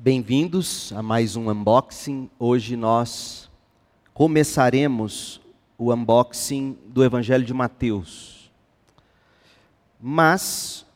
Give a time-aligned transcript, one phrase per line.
[0.00, 2.30] Bem-vindos a mais um unboxing.
[2.38, 3.50] Hoje nós
[4.14, 5.40] começaremos
[5.76, 8.48] o unboxing do Evangelho de Mateus.
[10.00, 10.86] Mas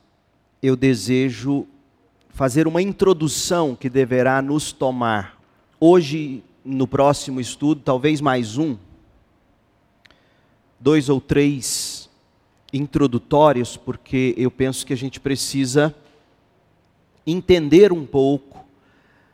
[0.62, 1.66] eu desejo
[2.30, 5.36] fazer uma introdução que deverá nos tomar
[5.80, 8.76] hoje, no próximo estudo, talvez mais um,
[10.78, 12.08] dois ou três
[12.72, 15.92] introdutórios, porque eu penso que a gente precisa
[17.26, 18.51] entender um pouco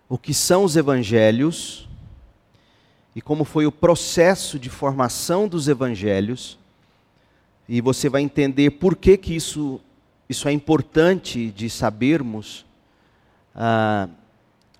[0.08, 1.88] o que são os evangelhos
[3.14, 6.58] e como foi o processo de formação dos evangelhos.
[7.68, 9.80] E você vai entender por que, que isso,
[10.28, 12.64] isso é importante de sabermos
[13.54, 14.08] ah,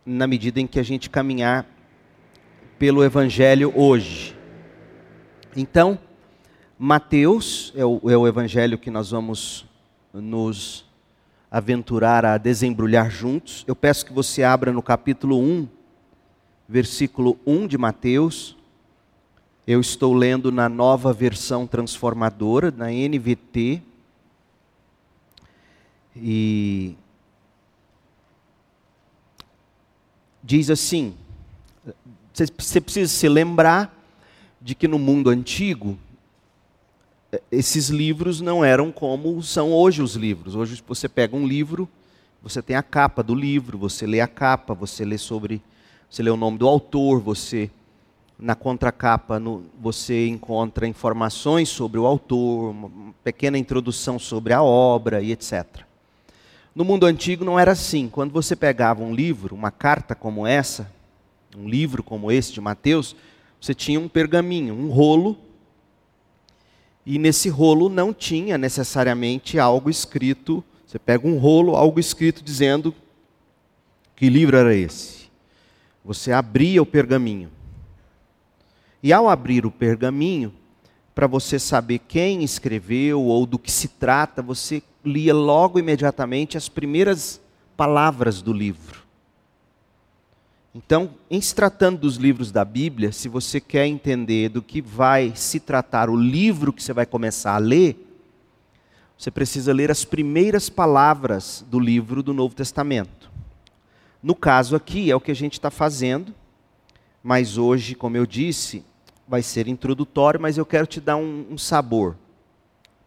[0.07, 1.67] na medida em que a gente caminhar
[2.79, 4.35] pelo evangelho hoje.
[5.55, 5.99] Então,
[6.79, 9.67] Mateus é o, é o evangelho que nós vamos
[10.15, 10.88] nos
[11.51, 13.65] aventurar a desembrulhar juntos.
[13.67, 15.69] Eu peço que você abra no capítulo 1,
[16.69, 18.57] versículo 1 de Mateus.
[19.67, 23.83] Eu estou lendo na nova versão transformadora, na NVT.
[26.17, 26.97] E
[30.43, 31.15] diz assim:
[32.57, 33.95] você precisa se lembrar
[34.61, 35.99] de que no mundo antigo
[37.53, 40.55] esses livros não eram como são hoje os livros.
[40.55, 41.89] Hoje você pega um livro,
[42.43, 45.61] você tem a capa do livro, você lê a capa, você lê sobre,
[46.09, 47.71] você lê o nome do autor, você
[48.39, 55.21] na contracapa no, você encontra informações sobre o autor, uma pequena introdução sobre a obra
[55.21, 55.83] e etc.
[56.73, 58.09] No mundo antigo não era assim.
[58.09, 60.91] Quando você pegava um livro, uma carta como essa,
[61.57, 63.17] um livro como esse de Mateus,
[63.61, 65.37] você tinha um pergaminho, um rolo
[67.11, 70.63] e nesse rolo não tinha necessariamente algo escrito.
[70.87, 72.95] Você pega um rolo, algo escrito dizendo
[74.15, 75.31] que livro era esse.
[76.05, 77.51] Você abria o pergaminho.
[79.03, 80.53] E ao abrir o pergaminho,
[81.15, 86.69] para você saber quem escreveu ou do que se trata, você lia logo imediatamente as
[86.69, 87.41] primeiras
[87.75, 89.08] palavras do livro.
[90.75, 95.33] Então, em se tratando dos livros da Bíblia, se você quer entender do que vai
[95.35, 98.05] se tratar o livro que você vai começar a ler,
[99.17, 103.31] você precisa ler as primeiras palavras do livro do Novo Testamento.
[104.23, 106.35] No caso aqui, é o que a gente está fazendo,
[107.23, 108.85] mas hoje, como eu disse,
[109.27, 112.17] vai ser introdutório, mas eu quero te dar um, um sabor.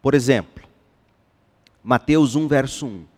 [0.02, 0.64] Por exemplo,
[1.82, 3.11] Mateus 1, verso 1.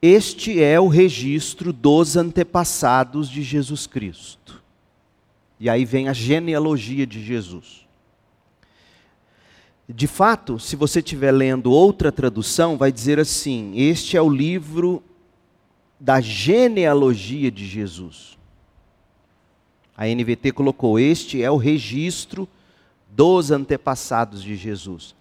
[0.00, 4.62] Este é o registro dos antepassados de Jesus Cristo.
[5.58, 7.86] E aí vem a genealogia de Jesus.
[9.88, 15.02] De fato, se você estiver lendo outra tradução, vai dizer assim: Este é o livro
[15.98, 18.38] da genealogia de Jesus.
[19.96, 22.46] A NVT colocou: Este é o registro
[23.10, 25.14] dos antepassados de Jesus.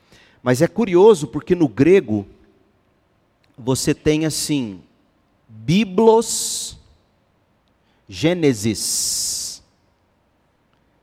[0.44, 2.28] Mas é curioso porque no grego
[3.58, 4.82] você tem assim,
[5.48, 6.78] Biblos,
[8.08, 9.64] Gênesis,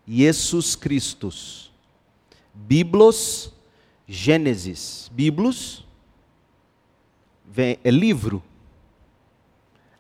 [0.07, 1.73] Jesus Christus.
[2.55, 3.53] Biblos,
[4.07, 5.11] Gênesis.
[5.13, 5.85] Biblos
[7.57, 8.43] é livro.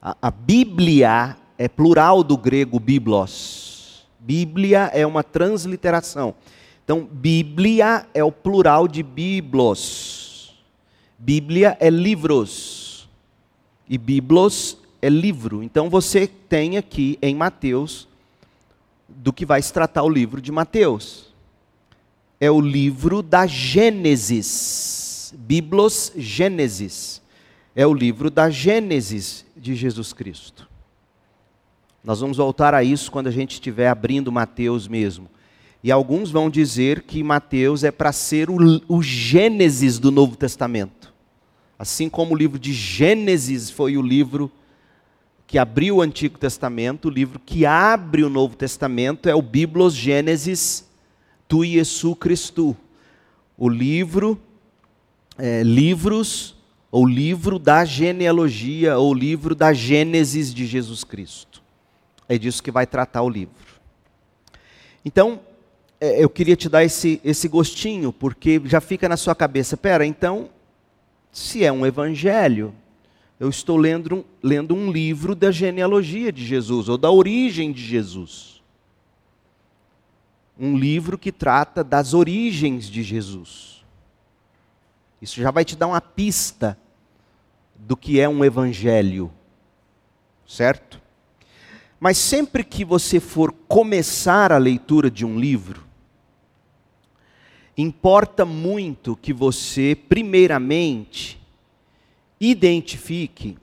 [0.00, 4.06] A, a Bíblia é plural do grego biblos.
[4.20, 6.34] Bíblia é uma transliteração.
[6.84, 10.23] Então, Bíblia é o plural de biblos.
[11.18, 13.08] Bíblia é livros
[13.88, 15.62] e Biblos é livro.
[15.62, 18.08] Então você tem aqui em Mateus
[19.08, 21.32] do que vai se tratar o livro de Mateus.
[22.40, 25.34] É o livro da Gênesis.
[25.36, 27.22] Biblos Gênesis.
[27.76, 30.68] É o livro da Gênesis de Jesus Cristo.
[32.02, 35.28] Nós vamos voltar a isso quando a gente estiver abrindo Mateus mesmo.
[35.82, 38.56] E alguns vão dizer que Mateus é para ser o,
[38.88, 41.03] o Gênesis do Novo Testamento.
[41.78, 44.50] Assim como o livro de Gênesis foi o livro
[45.46, 49.94] que abriu o Antigo Testamento, o livro que abre o Novo Testamento é o Biblos
[49.94, 50.88] Gênesis
[51.46, 52.76] tu Jesu Christu.
[53.56, 54.40] O livro,
[55.38, 56.56] é, livros,
[56.90, 61.62] ou livro da genealogia, ou livro da Gênesis de Jesus Cristo.
[62.28, 63.52] É disso que vai tratar o livro.
[65.04, 65.40] Então,
[66.00, 70.04] é, eu queria te dar esse, esse gostinho, porque já fica na sua cabeça, pera,
[70.04, 70.50] então
[71.34, 72.72] se é um evangelho,
[73.40, 78.62] eu estou lendo, lendo um livro da genealogia de Jesus, ou da origem de Jesus.
[80.56, 83.84] Um livro que trata das origens de Jesus.
[85.20, 86.78] Isso já vai te dar uma pista
[87.74, 89.28] do que é um evangelho,
[90.46, 91.02] certo?
[91.98, 95.83] Mas sempre que você for começar a leitura de um livro,
[97.76, 101.40] importa muito que você, primeiramente,
[102.40, 103.56] identifique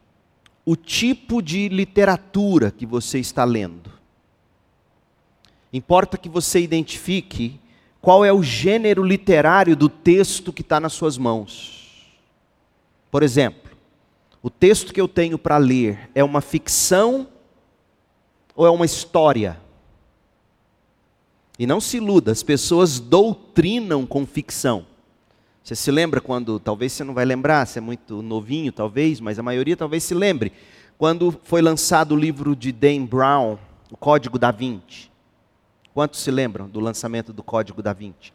[0.65, 3.91] o tipo de literatura que você está lendo.
[5.73, 7.59] Importa que você identifique
[8.01, 12.09] qual é o gênero literário do texto que está nas suas mãos.
[13.09, 13.71] Por exemplo,
[14.41, 17.27] o texto que eu tenho para ler é uma ficção
[18.55, 19.59] ou é uma história?
[21.61, 24.83] E não se iluda, as pessoas doutrinam com ficção.
[25.63, 29.37] Você se lembra quando, talvez você não vai lembrar, você é muito novinho, talvez, mas
[29.37, 30.51] a maioria talvez se lembre,
[30.97, 33.59] quando foi lançado o livro de Dan Brown,
[33.91, 35.11] O Código da Vinci.
[35.93, 38.33] Quantos se lembram do lançamento do Código da Vinci?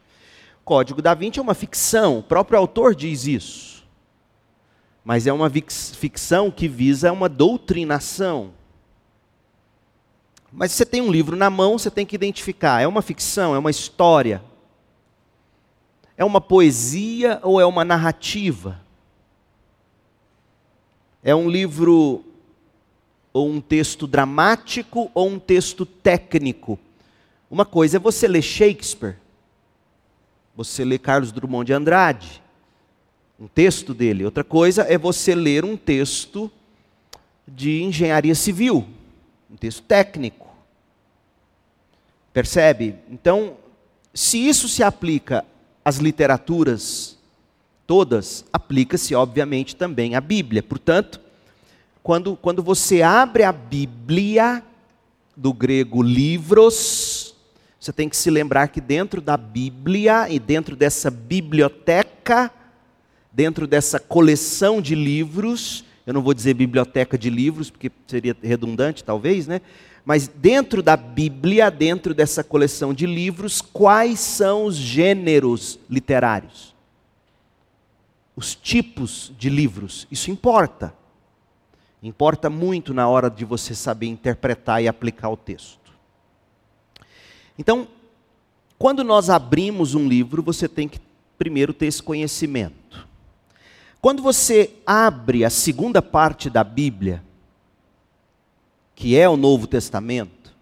[0.61, 3.85] O Código da Vinci é uma ficção, o próprio autor diz isso.
[5.03, 8.53] Mas é uma ficção que visa uma doutrinação.
[10.51, 13.59] Mas você tem um livro na mão, você tem que identificar: é uma ficção, é
[13.59, 14.41] uma história,
[16.17, 18.79] é uma poesia ou é uma narrativa?
[21.23, 22.23] É um livro
[23.33, 26.79] ou um texto dramático ou um texto técnico?
[27.49, 29.17] Uma coisa é você ler Shakespeare,
[30.55, 32.41] você lê Carlos Drummond de Andrade,
[33.39, 34.25] um texto dele.
[34.25, 36.51] Outra coisa é você ler um texto
[37.47, 38.87] de engenharia civil,
[39.49, 40.47] um texto técnico.
[42.33, 42.95] Percebe?
[43.09, 43.57] Então,
[44.13, 45.45] se isso se aplica
[45.83, 47.17] às literaturas
[47.85, 50.61] todas, aplica-se, obviamente, também à Bíblia.
[50.61, 51.21] Portanto,
[52.03, 54.63] quando, quando você abre a Bíblia,
[55.37, 57.35] do grego livros,
[57.79, 62.51] você tem que se lembrar que dentro da Bíblia e dentro dessa biblioteca,
[63.31, 69.03] dentro dessa coleção de livros, eu não vou dizer biblioteca de livros, porque seria redundante,
[69.03, 69.59] talvez, né?
[70.05, 76.73] Mas dentro da Bíblia, dentro dessa coleção de livros, quais são os gêneros literários?
[78.37, 80.07] Os tipos de livros.
[80.09, 80.93] Isso importa.
[82.01, 85.91] Importa muito na hora de você saber interpretar e aplicar o texto.
[87.59, 87.85] Então,
[88.79, 91.01] quando nós abrimos um livro, você tem que
[91.37, 93.06] primeiro ter esse conhecimento.
[94.01, 97.23] Quando você abre a segunda parte da Bíblia,
[98.95, 100.55] que é o Novo Testamento,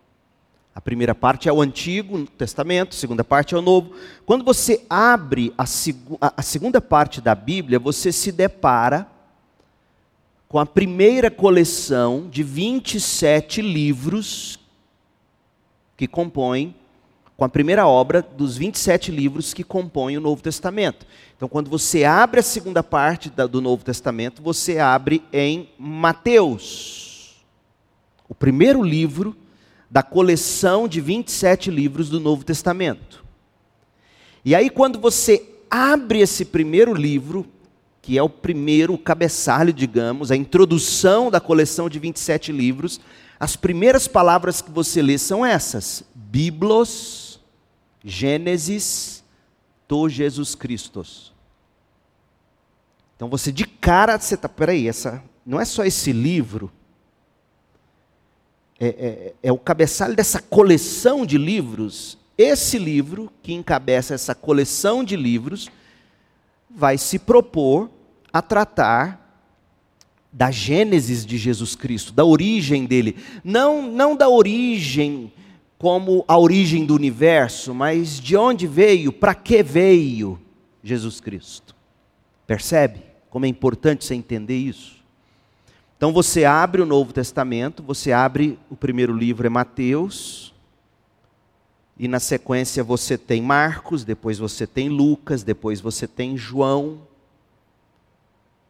[0.73, 3.93] a primeira parte é o Antigo Testamento, a segunda parte é o Novo.
[4.25, 9.07] Quando você abre a, seg a segunda parte da Bíblia, você se depara
[10.47, 14.59] com a primeira coleção de 27 livros
[15.97, 16.75] que compõem
[17.37, 21.05] com a primeira obra dos 27 livros que compõem o Novo Testamento.
[21.35, 27.43] Então, quando você abre a segunda parte do Novo Testamento, você abre em Mateus,
[28.29, 29.35] o primeiro livro
[29.91, 33.23] da coleção de 27 livros do Novo Testamento.
[34.43, 37.45] E aí, quando você abre esse primeiro livro,
[38.01, 43.01] que é o primeiro cabeçalho, digamos, a introdução da coleção de 27 livros,
[43.37, 47.24] as primeiras palavras que você lê são essas: Biblos
[48.05, 49.23] Gênesis
[49.87, 51.03] to Jesus Cristo.
[53.15, 56.71] Então você de cara, você está, peraí, essa, não é só esse livro,
[58.79, 62.17] é, é, é o cabeçalho dessa coleção de livros.
[62.37, 65.71] Esse livro, que encabeça essa coleção de livros,
[66.69, 67.89] vai se propor
[68.31, 69.21] a tratar
[70.31, 73.15] da gênesis de Jesus Cristo, da origem dele.
[73.41, 75.31] Não, não da origem
[75.77, 80.39] como a origem do universo, mas de onde veio, para que veio
[80.83, 81.75] Jesus Cristo.
[82.47, 85.03] Percebe como é importante você entender isso?
[85.97, 90.53] Então você abre o Novo Testamento, você abre o primeiro livro é Mateus,
[91.97, 96.99] e na sequência você tem Marcos, depois você tem Lucas, depois você tem João.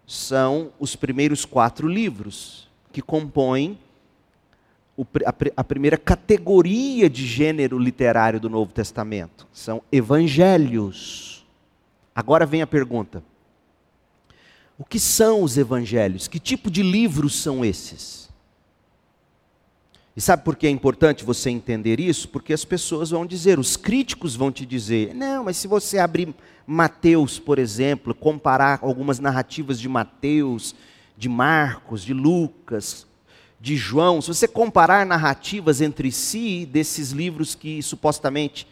[0.08, 3.80] São os primeiros quatro livros que compõem
[5.56, 9.46] a, primeira categoria de gênero literário do Novo Testamento.
[9.52, 11.46] São evangelhos.
[12.14, 13.24] Agora vem a pergunta:
[14.78, 16.28] o que são os evangelhos?
[16.28, 18.26] Que tipo de livros são esses?
[20.16, 22.30] E sabe por que é importante você entender isso?
[22.30, 26.34] Porque as pessoas vão dizer, os críticos vão te dizer, não, mas se você abrir
[26.66, 30.74] Mateus, por exemplo, comparar algumas narrativas de Mateus,
[31.18, 33.06] de Marcos, de Lucas,
[33.66, 38.68] de João, se você comparar narrativas entre si desses livros que supostamente,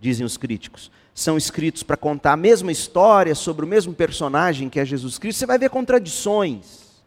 [0.00, 4.80] dizem os críticos, são escritos para contar a mesma história sobre o mesmo personagem que
[4.80, 7.02] é Jesus Cristo, você vai ver contradições.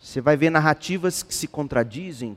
[0.00, 2.36] Você vai ver narrativas que se contradizem,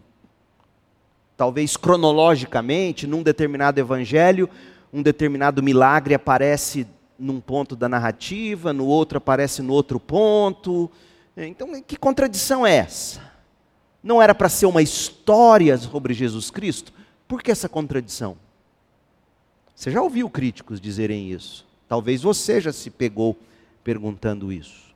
[1.35, 4.47] talvez cronologicamente, num determinado evangelho,
[4.93, 6.85] um determinado milagre aparece
[7.17, 10.91] num ponto da narrativa, no outro aparece no outro ponto.
[11.37, 13.21] Então, que contradição é essa?
[14.03, 16.91] Não era para ser uma história sobre Jesus Cristo?
[17.27, 18.37] Por que essa contradição?
[19.75, 21.65] Você já ouviu críticos dizerem isso?
[21.87, 23.37] Talvez você já se pegou
[23.83, 24.93] perguntando isso.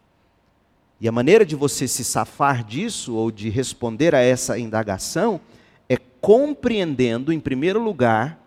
[0.99, 5.41] E a maneira de você se safar disso ou de responder a essa indagação
[5.89, 8.39] é compreendendo, em primeiro lugar,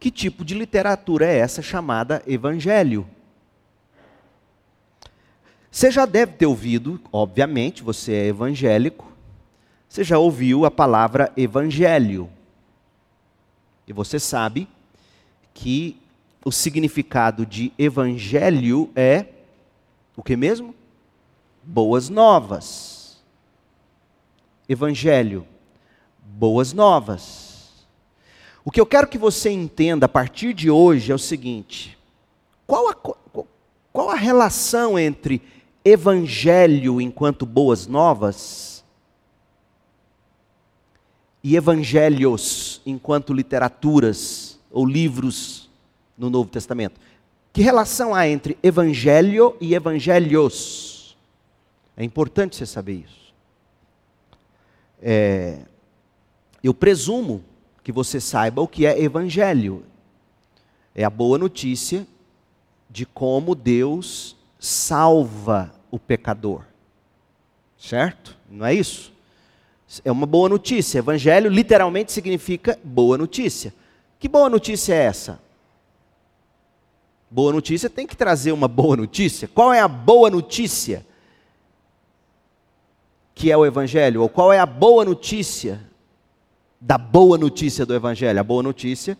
[0.00, 3.06] que tipo de literatura é essa chamada evangelho.
[5.70, 9.12] Você já deve ter ouvido, obviamente, você é evangélico,
[9.88, 12.28] você já ouviu a palavra evangelho.
[13.86, 14.68] E você sabe
[15.54, 15.96] que
[16.44, 19.26] o significado de evangelho é
[20.16, 20.74] o que mesmo?
[21.62, 23.22] Boas novas.
[24.68, 25.46] Evangelho,
[26.22, 27.86] boas novas.
[28.64, 31.96] O que eu quero que você entenda a partir de hoje é o seguinte:
[32.66, 35.40] qual a, qual a relação entre
[35.88, 38.84] evangelho enquanto boas novas
[41.42, 45.70] e evangelhos enquanto literaturas ou livros
[46.16, 47.00] no Novo Testamento?
[47.52, 51.16] Que relação há entre evangelho e evangelhos?
[51.96, 53.34] É importante você saber isso.
[55.00, 55.60] É,
[56.62, 57.42] eu presumo
[57.82, 59.84] que você saiba o que é evangelho.
[60.94, 62.06] É a boa notícia
[62.90, 66.62] de como Deus salva o pecador.
[67.78, 68.36] Certo?
[68.50, 69.12] Não é isso?
[70.04, 70.98] É uma boa notícia.
[70.98, 73.72] Evangelho literalmente significa boa notícia.
[74.18, 75.40] Que boa notícia é essa?
[77.30, 79.48] Boa notícia tem que trazer uma boa notícia.
[79.48, 81.06] Qual é a boa notícia
[83.34, 84.22] que é o Evangelho?
[84.22, 85.80] Ou qual é a boa notícia
[86.80, 88.40] da boa notícia do Evangelho?
[88.40, 89.16] A boa notícia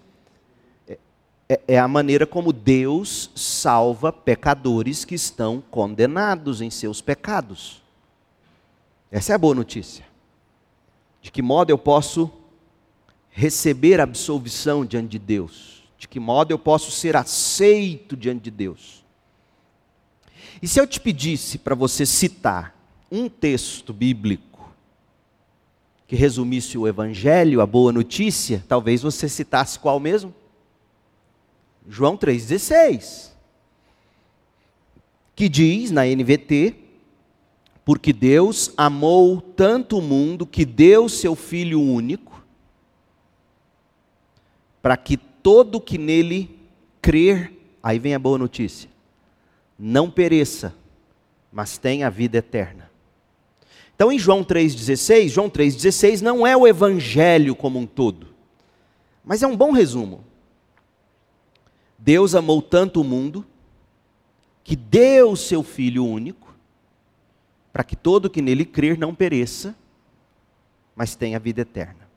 [1.49, 7.83] é, é, a maneira como Deus salva pecadores que estão condenados em seus pecados.
[9.11, 10.05] Essa é a boa notícia.
[11.23, 12.31] De que modo eu posso
[13.31, 15.83] receber absolvição diante de Deus?
[15.97, 19.05] De que modo eu posso ser aceito diante de Deus?
[20.61, 22.77] E se eu te pedisse para você citar
[23.11, 24.71] um texto bíblico
[26.07, 30.35] que resumisse o Evangelho, a boa notícia, talvez você citasse qual mesmo?
[31.89, 33.31] João 3,16.
[35.35, 36.75] Que diz na NVT:
[37.85, 42.45] Porque Deus amou tanto o mundo que deu seu Filho único,
[44.83, 46.59] para que todo que nele
[47.01, 47.53] crer,
[47.83, 48.91] aí vem a boa notícia,
[49.79, 50.75] não pereça,
[51.51, 52.91] mas tenha a vida eterna.
[53.95, 58.29] Então, em João 3,16, João 3,16 não é o evangelho como um todo,
[59.25, 60.25] mas é um bom resumo.
[61.99, 63.45] Deus amou tanto o mundo,
[64.63, 66.55] que deu o seu Filho único,
[67.73, 69.75] para que todo que nele crer não pereça,
[70.95, 72.09] mas tenha vida eterna.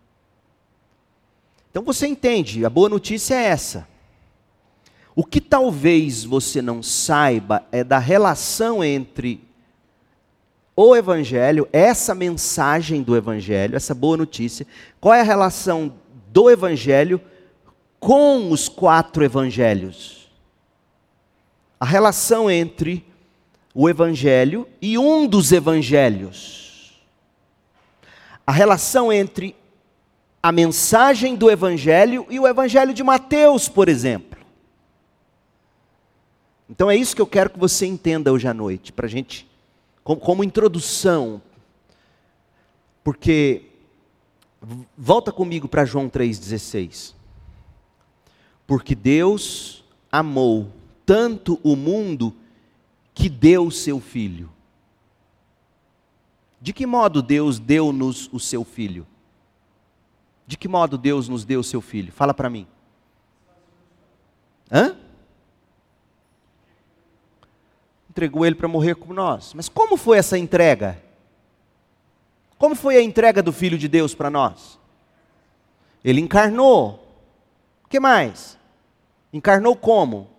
[1.70, 3.88] Então você entende, a boa notícia é essa.
[5.16, 9.42] O que talvez você não saiba é da relação entre
[10.76, 14.66] o Evangelho, essa mensagem do Evangelho, essa boa notícia,
[15.00, 15.94] qual é a relação
[16.32, 17.22] do Evangelho
[18.02, 20.28] com os quatro Evangelhos?
[21.80, 23.06] A relação entre
[23.74, 27.00] o Evangelho e um dos Evangelhos.
[28.46, 29.56] A relação entre
[30.42, 34.40] a mensagem do Evangelho e o Evangelho de Mateus, por exemplo.
[36.68, 39.48] Então é isso que eu quero que você entenda hoje à noite, para gente,
[40.04, 41.40] como, como introdução.
[43.04, 43.64] Porque,
[44.98, 47.21] volta comigo para João 3,16.
[48.72, 50.72] Porque Deus amou
[51.06, 52.34] tanto o mundo
[53.14, 54.50] que deu o seu filho.
[56.62, 59.06] De que modo Deus deu-nos o seu filho?
[60.48, 62.14] De que modo Deus nos deu o seu filho?
[62.14, 62.66] Fala para mim.
[64.72, 64.96] Hã?
[68.10, 69.54] Entregou ele para morrer como nós.
[69.54, 70.98] Mas como foi essa entrega?
[72.58, 74.80] Como foi a entrega do Filho de Deus para nós?
[76.02, 77.06] Ele encarnou.
[77.84, 78.61] O que mais?
[79.34, 80.30] Encarnou como?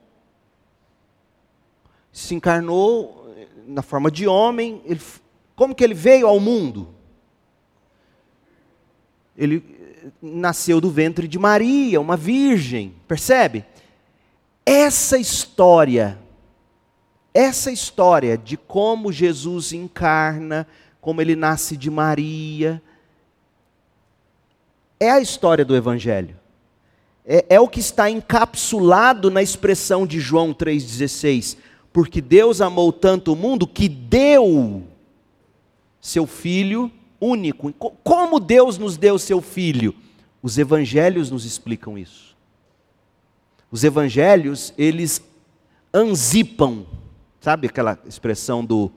[2.12, 3.34] Se encarnou
[3.66, 4.82] na forma de homem.
[4.84, 5.00] Ele,
[5.54, 6.94] como que ele veio ao mundo?
[9.37, 9.64] Ele
[10.20, 13.64] nasceu do ventre de Maria, uma virgem, percebe?
[14.66, 16.22] Essa história
[17.34, 20.66] essa história de como Jesus encarna,
[21.00, 22.82] como ele nasce de Maria,
[25.00, 26.37] é a história do Evangelho.
[27.25, 31.57] É, é o que está encapsulado na expressão de João 3,16.
[31.93, 34.83] Porque Deus amou tanto o mundo que deu
[36.00, 37.73] seu Filho único.
[38.02, 39.95] Como Deus nos deu seu Filho?
[40.43, 42.37] Os evangelhos nos explicam isso.
[43.71, 45.23] Os evangelhos, eles
[45.95, 46.85] anzipam,
[47.41, 48.91] sabe aquela expressão do,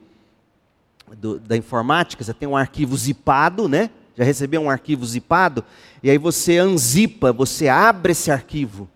[1.16, 2.24] do, da informática?
[2.24, 3.90] Você tem um arquivo zipado, né?
[4.16, 5.64] Já recebeu um arquivo zipado?
[6.02, 8.88] E aí você anzipa, você abre esse arquivo.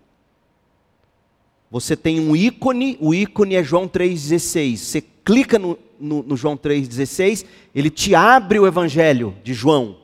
[1.69, 4.77] Você tem um ícone, o ícone é João 3,16.
[4.77, 9.97] Você clica no, no, no João 3,16, ele te abre o Evangelho de João.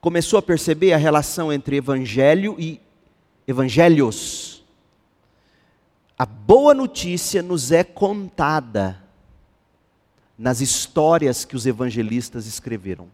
[0.00, 2.78] Começou a perceber a relação entre Evangelho e
[3.48, 4.62] Evangelhos.
[6.18, 9.02] A boa notícia nos é contada
[10.38, 13.08] nas histórias que os evangelistas escreveram.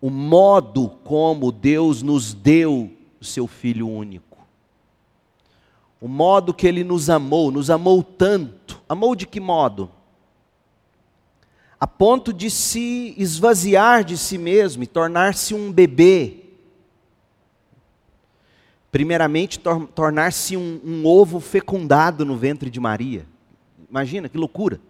[0.00, 2.90] O modo como Deus nos deu
[3.20, 4.38] o seu Filho único.
[6.00, 8.80] O modo que Ele nos amou, nos amou tanto.
[8.88, 9.90] Amou de que modo?
[11.78, 16.44] A ponto de se esvaziar de si mesmo e tornar-se um bebê.
[18.90, 23.26] Primeiramente, tor tornar-se um, um ovo fecundado no ventre de Maria.
[23.90, 24.80] Imagina que loucura.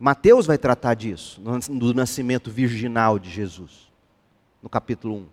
[0.00, 1.38] Mateus vai tratar disso,
[1.70, 3.92] do nascimento virginal de Jesus,
[4.62, 5.26] no capítulo 1.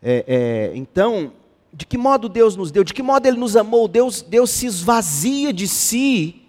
[0.00, 1.32] É, é, então,
[1.72, 4.66] de que modo Deus nos deu, de que modo Ele nos amou, Deus, Deus se
[4.66, 6.42] esvazia de si,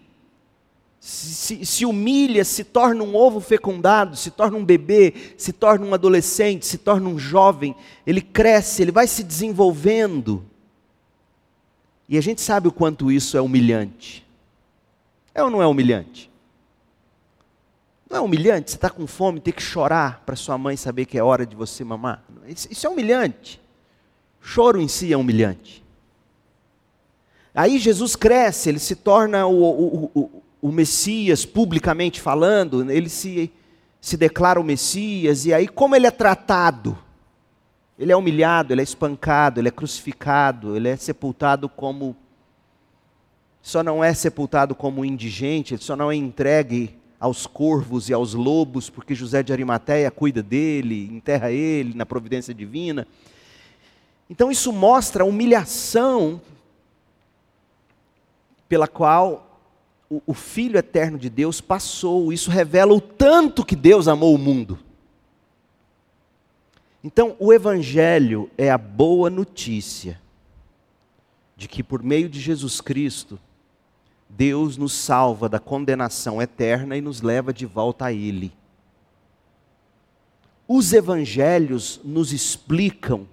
[0.99, 5.95] se, se humilha, se torna um ovo fecundado, se torna um bebê, se torna um
[5.95, 10.45] adolescente, se torna um jovem, ele cresce, ele vai se desenvolvendo.
[12.07, 14.23] E a gente sabe o quanto isso é humilhante.
[15.33, 16.29] É ou não é humilhante?
[18.09, 18.71] Não é humilhante?
[18.71, 21.55] Você está com fome, ter que chorar para sua mãe saber que é hora de
[21.55, 22.23] você mamar?
[22.47, 23.61] Isso é humilhante.
[24.41, 25.83] Choro em si é humilhante.
[27.53, 33.51] Aí Jesus cresce, ele se torna o, o, o, o Messias, publicamente falando, ele se,
[33.99, 36.97] se declara o Messias, e aí como ele é tratado?
[37.97, 42.15] Ele é humilhado, ele é espancado, ele é crucificado, ele é sepultado como.
[43.59, 48.33] Só não é sepultado como indigente, ele só não é entregue aos corvos e aos
[48.33, 53.07] lobos, porque José de Arimateia cuida dele, enterra ele na providência divina.
[54.29, 56.41] Então isso mostra a humilhação
[58.67, 59.59] pela qual
[60.09, 62.31] o, o, Filho eterno de Deus passou.
[62.31, 64.79] Isso revela o tanto que Deus amou o mundo.
[67.03, 70.19] Então, o Evangelho é a boa notícia
[71.55, 73.39] de que por meio de Jesus Cristo,
[74.29, 78.53] Deus nos salva da condenação eterna e nos leva de volta a Ele.
[80.67, 83.27] Os evangelhos nos explicam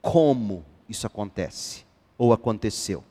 [0.00, 1.84] como isso acontece
[2.16, 3.02] ou aconteceu.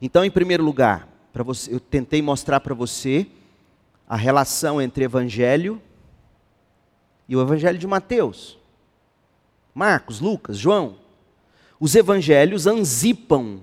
[0.00, 3.26] Então, em primeiro lugar, para você, eu tentei mostrar para você
[4.08, 5.80] a relação entre evangelho
[7.28, 8.58] e o evangelho de Mateus.
[9.74, 10.96] Marcos, Lucas, João.
[11.78, 13.60] Os evangelhos anzipam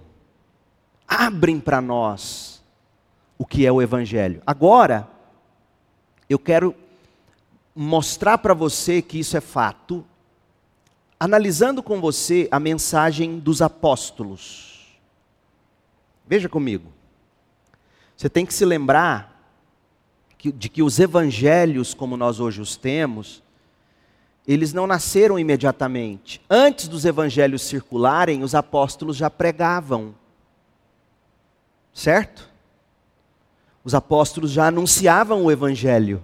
[1.07, 2.63] abrem para nós
[3.37, 4.41] o que é o Evangelho.
[4.45, 5.07] Agora,
[6.29, 6.75] eu quero
[7.75, 10.05] mostrar para você que isso é fato,
[11.19, 14.97] analisando com você a mensagem dos apóstolos.
[16.27, 16.91] Veja comigo.
[18.15, 19.31] Você tem que se lembrar
[20.37, 23.41] de que os evangelhos, como nós hoje os temos,
[24.45, 26.41] eles não nasceram imediatamente.
[26.49, 30.13] Antes dos evangelhos circularem, os apóstolos já pregavam.
[31.93, 32.49] Certo?
[33.83, 36.23] Os apóstolos já anunciavam o evangelho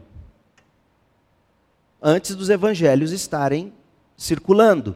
[2.02, 3.74] antes dos evangelhos estarem
[4.18, 4.96] circulando.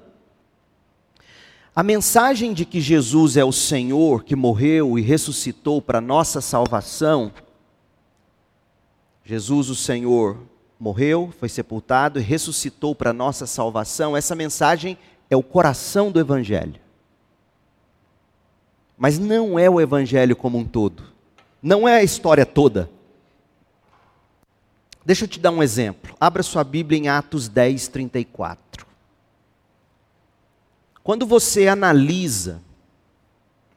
[1.76, 7.32] A mensagem de que Jesus é o Senhor que morreu e ressuscitou para nossa salvação,
[9.26, 10.38] Jesus, o Senhor,
[10.80, 14.98] morreu, foi sepultado e ressuscitou para nossa salvação, essa mensagem
[15.30, 16.83] é o coração do Evangelho.
[19.04, 21.04] Mas não é o evangelho como um todo.
[21.62, 22.90] Não é a história toda.
[25.06, 26.16] Deixa eu te dar um exemplo.
[26.18, 28.88] Abra sua Bíblia em Atos 10, 34.
[31.04, 32.62] Quando você analisa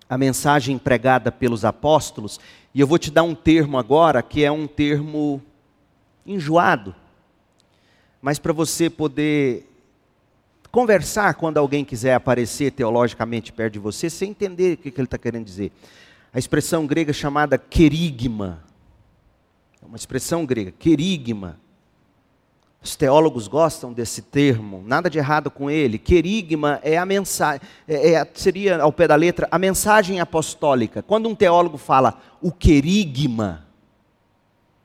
[0.08, 2.38] a mensagem pregada pelos apóstolos,
[2.72, 5.42] e eu vou te dar um termo agora que é um termo
[6.24, 6.94] enjoado,
[8.22, 9.75] mas para você poder
[10.76, 15.16] conversar quando alguém quiser aparecer teologicamente perto de você, sem entender o que ele está
[15.16, 15.72] querendo dizer.
[16.30, 18.62] A expressão grega chamada querigma.
[19.82, 21.58] É uma expressão grega, querigma.
[22.82, 25.96] Os teólogos gostam desse termo, nada de errado com ele.
[25.96, 31.02] Querigma é a mensagem, é, é, seria ao pé da letra a mensagem apostólica.
[31.02, 33.66] Quando um teólogo fala o querigma,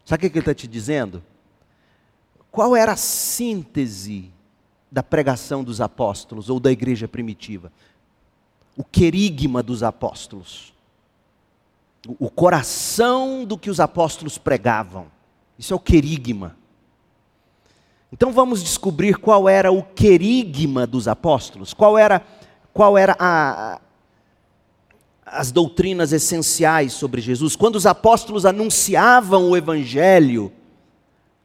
[0.06, 1.21] sabe o que ele está te dizendo?
[2.49, 4.32] Qual era a síntese
[4.91, 7.71] da pregação dos apóstolos ou da igreja primitiva?
[8.75, 10.73] O querigma dos apóstolos.
[12.19, 15.06] O coração do que os apóstolos pregavam.
[15.58, 16.58] Isso é o querigma.
[18.12, 22.21] Então vamos descobrir qual era o querigma dos apóstolos, qual era,
[22.73, 23.80] qual era a,
[25.25, 27.56] as doutrinas essenciais sobre Jesus.
[27.56, 30.51] Quando os apóstolos anunciavam o evangelho,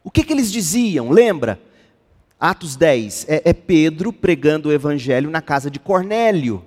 [0.03, 1.11] o que, que eles diziam?
[1.11, 1.61] Lembra?
[2.39, 6.65] Atos 10, é, é Pedro pregando o evangelho na casa de Cornélio.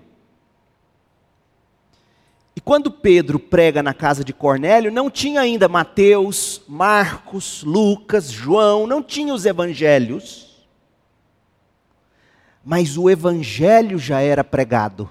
[2.55, 8.85] E quando Pedro prega na casa de Cornélio, não tinha ainda Mateus, Marcos, Lucas, João,
[8.85, 10.67] não tinha os evangelhos.
[12.65, 15.09] Mas o evangelho já era pregado.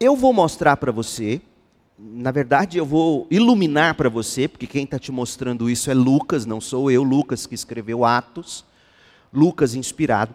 [0.00, 1.42] Eu vou mostrar para você,
[1.98, 6.44] na verdade, eu vou iluminar para você, porque quem está te mostrando isso é Lucas,
[6.44, 8.64] não sou eu, Lucas que escreveu Atos,
[9.32, 10.34] Lucas inspirado.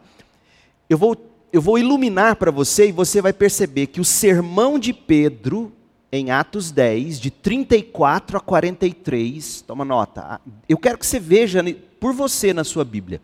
[0.90, 1.16] Eu vou
[1.52, 5.72] eu vou iluminar para você e você vai perceber que o sermão de Pedro,
[6.12, 11.64] em Atos 10, de 34 a 43, toma nota, eu quero que você veja
[12.00, 13.20] por você na sua Bíblia.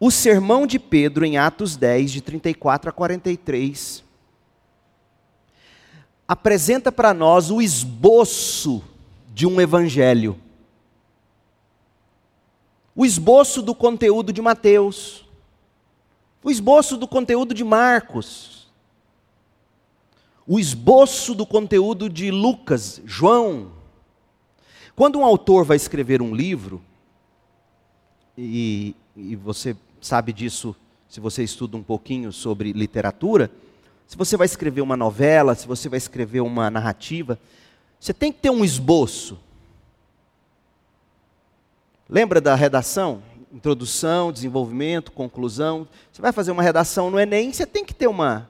[0.00, 4.04] O sermão de Pedro, em Atos 10, de 34 a 43,
[6.28, 8.84] apresenta para nós o esboço
[9.34, 10.38] de um evangelho.
[12.94, 15.26] O esboço do conteúdo de Mateus
[16.42, 18.66] o esboço do conteúdo de Marcos,
[20.46, 23.72] o esboço do conteúdo de Lucas, João.
[24.96, 26.80] Quando um autor vai escrever um livro,
[28.36, 30.74] e, e você sabe disso
[31.08, 33.50] se você estuda um pouquinho sobre literatura,
[34.08, 37.38] se você vai escrever uma novela, se você vai escrever uma narrativa,
[38.00, 39.38] você tem que ter um esboço.
[42.08, 43.22] Lembra da redação?
[43.52, 45.88] introdução, desenvolvimento, conclusão.
[46.12, 48.48] Você vai fazer uma redação no Enem, você tem que ter uma.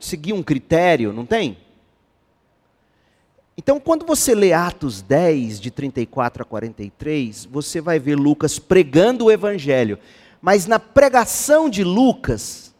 [0.00, 1.56] seguir um critério, não tem?
[3.56, 9.26] Então, quando você lê Atos 10, de 34 a 43, você vai ver Lucas pregando
[9.26, 9.98] o Evangelho.
[10.40, 12.71] Mas na pregação de Lucas,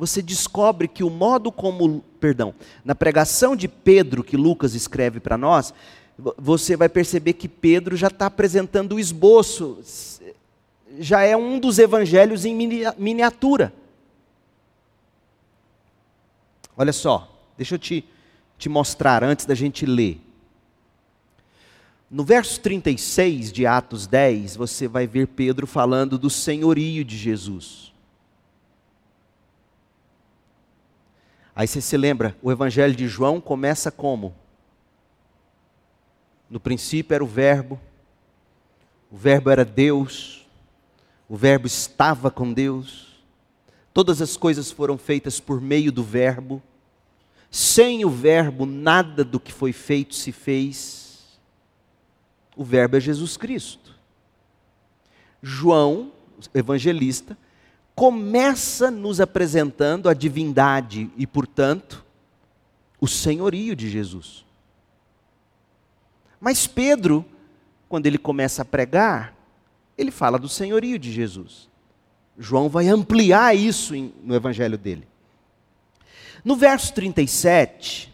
[0.00, 2.02] você descobre que o modo como.
[2.18, 5.74] Perdão, na pregação de Pedro, que Lucas escreve para nós,
[6.38, 9.78] você vai perceber que Pedro já está apresentando o esboço
[10.98, 12.54] já é um dos evangelhos em
[12.98, 13.72] miniatura.
[16.76, 18.04] Olha só, deixa eu te,
[18.58, 20.20] te mostrar antes da gente ler.
[22.10, 27.89] No verso 36 de Atos 10, você vai ver Pedro falando do senhorio de Jesus.
[31.60, 34.34] Aí você se lembra, o evangelho de João começa como?
[36.48, 37.78] No princípio era o Verbo,
[39.10, 40.48] o Verbo era Deus,
[41.28, 43.22] o Verbo estava com Deus,
[43.92, 46.62] todas as coisas foram feitas por meio do Verbo,
[47.50, 51.38] sem o Verbo, nada do que foi feito se fez.
[52.56, 53.94] O Verbo é Jesus Cristo.
[55.42, 56.10] João,
[56.54, 57.36] evangelista,
[58.00, 62.02] começa nos apresentando a divindade e, portanto,
[62.98, 64.42] o senhorio de Jesus.
[66.40, 67.26] Mas Pedro,
[67.90, 69.34] quando ele começa a pregar,
[69.98, 71.68] ele fala do senhorio de Jesus.
[72.38, 75.06] João vai ampliar isso no evangelho dele.
[76.42, 78.10] No verso 37,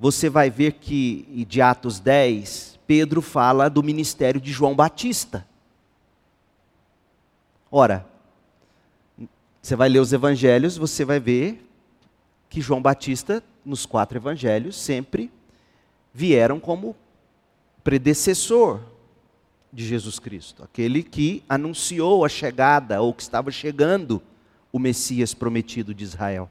[0.00, 5.46] você vai ver que, de Atos 10, Pedro fala do ministério de João Batista.
[7.70, 8.09] Ora,
[9.60, 11.66] você vai ler os evangelhos, você vai ver
[12.48, 15.30] que João Batista, nos quatro evangelhos, sempre
[16.12, 16.96] vieram como
[17.84, 18.80] predecessor
[19.72, 24.20] de Jesus Cristo, aquele que anunciou a chegada ou que estava chegando
[24.72, 26.50] o Messias prometido de Israel.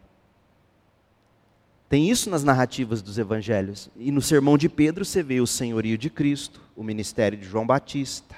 [1.89, 3.89] Tem isso nas narrativas dos evangelhos.
[3.97, 7.65] E no sermão de Pedro você vê o senhorio de Cristo, o ministério de João
[7.65, 8.35] Batista.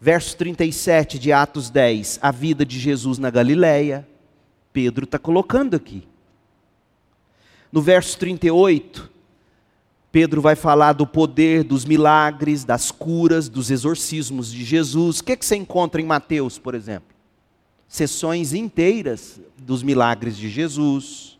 [0.00, 4.06] Verso 37 de Atos 10, a vida de Jesus na Galileia.
[4.72, 6.06] Pedro está colocando aqui.
[7.72, 9.10] No verso 38,
[10.12, 15.18] Pedro vai falar do poder, dos milagres, das curas, dos exorcismos de Jesus.
[15.18, 17.16] O que, é que você encontra em Mateus, por exemplo?
[17.88, 21.38] Sessões inteiras dos milagres de Jesus,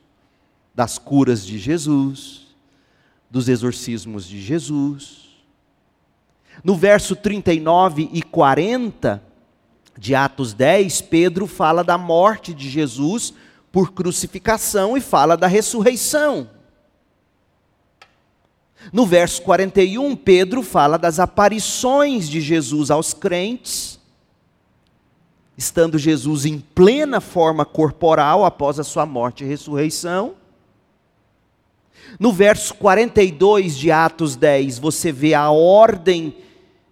[0.75, 2.47] das curas de Jesus,
[3.31, 5.28] dos exorcismos de Jesus.
[6.65, 9.23] No verso 39 e 40
[9.97, 13.35] de Atos 10, Pedro fala da morte de Jesus
[13.71, 16.49] por crucificação e fala da ressurreição.
[18.93, 23.99] No verso 41, Pedro fala das aparições de Jesus aos crentes,
[25.57, 30.35] estando Jesus em plena forma corporal após a sua morte e ressurreição.
[32.19, 36.37] No verso 42 de Atos 10, você vê a ordem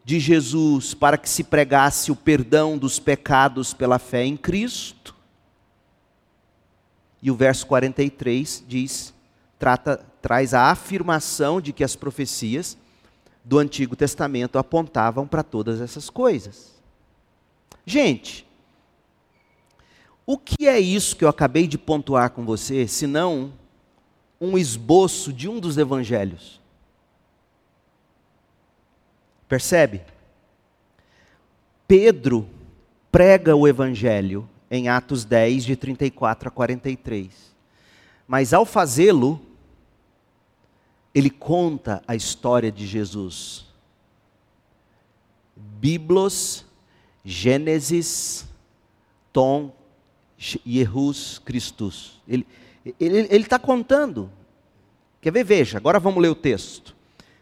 [0.07, 5.13] de Jesus para que se pregasse o perdão dos pecados pela fé em Cristo.
[7.21, 9.13] E o verso 43 diz,
[9.59, 12.79] trata, traz a afirmação de que as profecias
[13.45, 16.77] do Antigo Testamento apontavam para todas essas coisas.
[17.85, 18.47] Gente,
[20.25, 23.53] o que é isso que eu acabei de pontuar com você, senão
[24.41, 26.65] um esboço de um dos evangelhos?
[29.49, 30.03] Percebe?
[31.87, 32.49] Pedro
[33.13, 37.55] prega o evangelho em Atos 10, de 34 a 43.
[38.27, 39.41] Mas ao fazê-lo,
[41.15, 43.65] ele conta a história de Jesus.
[45.55, 46.67] Biblos,
[47.25, 48.47] Gênesis,
[49.33, 49.73] Tom,
[50.37, 52.21] Jerus Christus.
[52.29, 52.45] Ele
[53.31, 54.31] está contando.
[55.21, 55.45] Quer ver?
[55.45, 56.96] Veja, agora vamos ler o texto.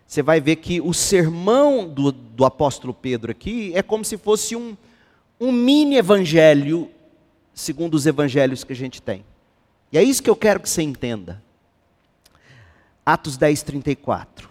[0.06, 4.54] Você vai ver que o sermão do, do apóstolo Pedro aqui é como se fosse
[4.54, 4.76] um,
[5.40, 6.90] um mini evangelho
[7.54, 9.24] segundo os evangelhos que a gente tem.
[9.92, 11.42] E é isso que eu quero que você entenda.
[13.06, 14.48] Atos 10, 34.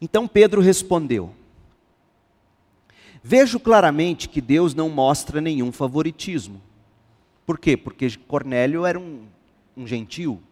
[0.00, 1.34] Então Pedro respondeu:
[3.22, 6.60] Vejo claramente que Deus não mostra nenhum favoritismo.
[7.46, 7.76] Por quê?
[7.76, 9.26] Porque Cornélio era um,
[9.76, 10.42] um gentil.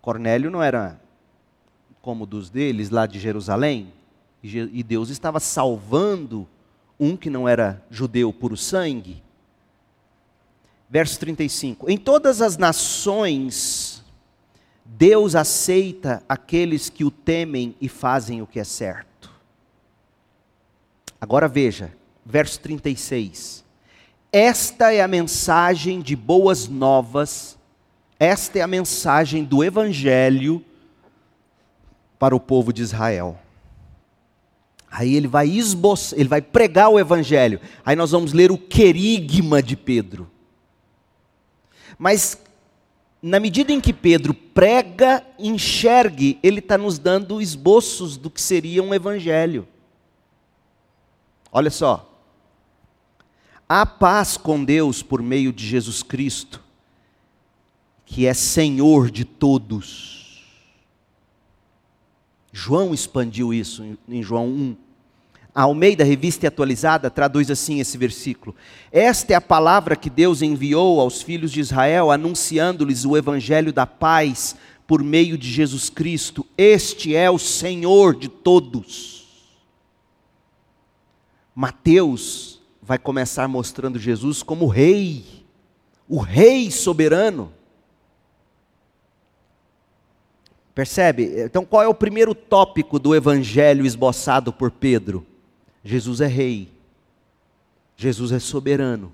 [0.00, 1.00] Cornélio não era
[2.02, 3.92] como dos deles lá de Jerusalém.
[4.42, 6.48] E Deus estava salvando
[6.98, 9.22] um que não era judeu por sangue.
[10.90, 14.04] Verso 35: Em todas as nações,
[14.84, 19.30] Deus aceita aqueles que o temem e fazem o que é certo.
[21.20, 21.92] Agora veja,
[22.26, 23.64] verso 36.
[24.32, 27.56] Esta é a mensagem de boas novas,
[28.18, 30.64] esta é a mensagem do Evangelho
[32.22, 33.36] para o povo de Israel.
[34.88, 37.60] Aí ele vai esboçar, ele vai pregar o evangelho.
[37.84, 40.30] Aí nós vamos ler o querigma de Pedro.
[41.98, 42.40] Mas
[43.20, 48.84] na medida em que Pedro prega, enxergue, ele está nos dando esboços do que seria
[48.84, 49.66] um evangelho.
[51.50, 52.08] Olha só.
[53.68, 56.62] Há paz com Deus por meio de Jesus Cristo,
[58.06, 60.21] que é Senhor de todos
[62.52, 64.76] João expandiu isso em João 1.
[65.54, 68.54] A Almeida, revista e atualizada, traduz assim esse versículo:
[68.90, 73.86] Esta é a palavra que Deus enviou aos filhos de Israel, anunciando-lhes o evangelho da
[73.86, 74.54] paz
[74.86, 76.46] por meio de Jesus Cristo.
[76.56, 79.22] Este é o Senhor de todos.
[81.54, 85.24] Mateus vai começar mostrando Jesus como rei,
[86.08, 87.52] o rei soberano.
[90.74, 91.42] Percebe?
[91.42, 95.26] Então, qual é o primeiro tópico do evangelho esboçado por Pedro?
[95.84, 96.68] Jesus é rei.
[97.96, 99.12] Jesus é soberano.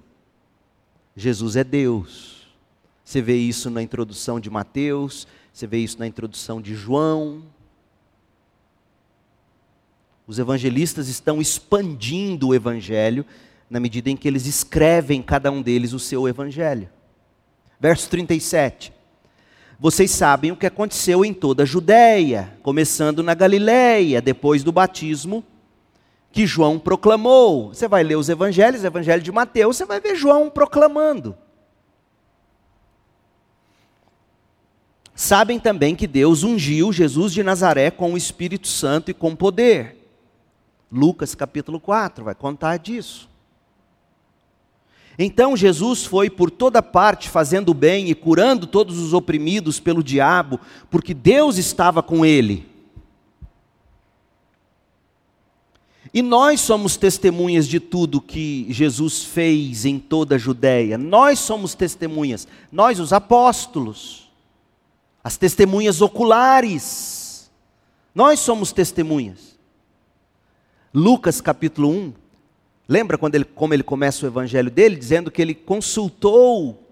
[1.16, 2.46] Jesus é Deus.
[3.04, 7.42] Você vê isso na introdução de Mateus, você vê isso na introdução de João.
[10.26, 13.24] Os evangelistas estão expandindo o evangelho
[13.68, 16.88] na medida em que eles escrevem cada um deles o seu evangelho.
[17.80, 18.92] Verso 37.
[19.78, 25.44] Vocês sabem o que aconteceu em toda a Judéia, começando na Galiléia, depois do batismo
[26.32, 27.68] que João proclamou.
[27.68, 31.36] Você vai ler os evangelhos, o evangelho de Mateus, você vai ver João proclamando.
[35.14, 39.96] Sabem também que Deus ungiu Jesus de Nazaré com o Espírito Santo e com poder.
[40.90, 43.28] Lucas capítulo 4 vai contar disso.
[45.18, 50.60] Então Jesus foi por toda parte fazendo bem e curando todos os oprimidos pelo diabo,
[50.88, 52.68] porque Deus estava com ele.
[56.14, 60.96] E nós somos testemunhas de tudo que Jesus fez em toda a Judéia.
[60.96, 64.30] Nós somos testemunhas, nós os apóstolos.
[65.22, 67.50] as testemunhas oculares.
[68.14, 69.58] Nós somos testemunhas.
[70.94, 72.12] Lucas capítulo 1,
[72.88, 76.82] lembra quando ele, como ele começa o evangelho dele, dizendo que ele consultou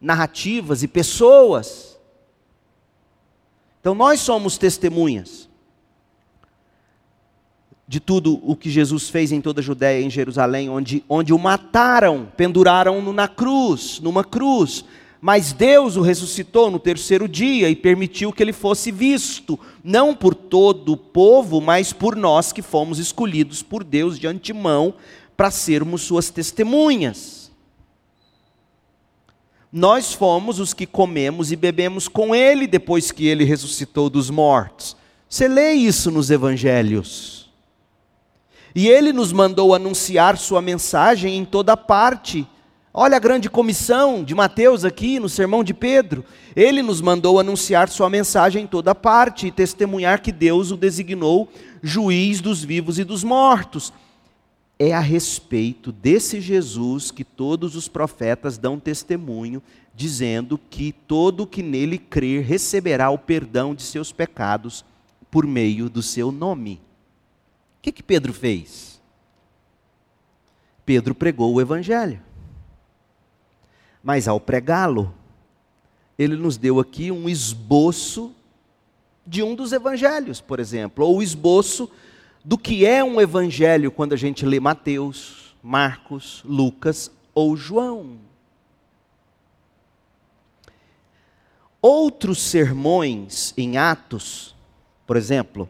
[0.00, 1.96] narrativas e pessoas.
[3.80, 5.48] Então nós somos testemunhas
[7.86, 11.32] de tudo o que Jesus fez em toda a Judéia e em Jerusalém, onde, onde
[11.32, 14.84] o mataram, penduraram-no na cruz, numa cruz.
[15.20, 20.34] Mas Deus o ressuscitou no terceiro dia e permitiu que ele fosse visto, não por
[20.34, 24.94] todo o povo, mas por nós que fomos escolhidos por Deus de antemão
[25.36, 27.44] para sermos suas testemunhas.
[29.76, 34.96] Nós fomos os que comemos e bebemos com ele depois que ele ressuscitou dos mortos.
[35.28, 37.50] Você lê isso nos evangelhos.
[38.72, 42.46] E ele nos mandou anunciar sua mensagem em toda parte.
[42.92, 46.24] Olha a grande comissão de Mateus aqui no sermão de Pedro.
[46.54, 51.48] Ele nos mandou anunciar sua mensagem em toda parte e testemunhar que Deus o designou
[51.82, 53.92] juiz dos vivos e dos mortos.
[54.78, 59.62] É a respeito desse Jesus que todos os profetas dão testemunho,
[59.94, 64.84] dizendo que todo que nele crer receberá o perdão de seus pecados
[65.30, 66.80] por meio do seu nome
[67.84, 68.98] que, que Pedro fez?
[70.86, 72.18] Pedro pregou o Evangelho.
[74.02, 75.14] Mas ao pregá-lo,
[76.18, 78.34] ele nos deu aqui um esboço
[79.26, 81.90] de um dos evangelhos, por exemplo, ou o esboço
[82.44, 88.18] do que é um evangelho quando a gente lê Mateus, Marcos, Lucas ou João.
[91.80, 94.54] Outros sermões em Atos,
[95.06, 95.68] por exemplo,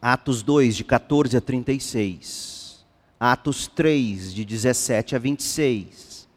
[0.00, 2.84] Atos 2, de 14 a 36.
[3.18, 6.28] Atos 3, de 17 a 26.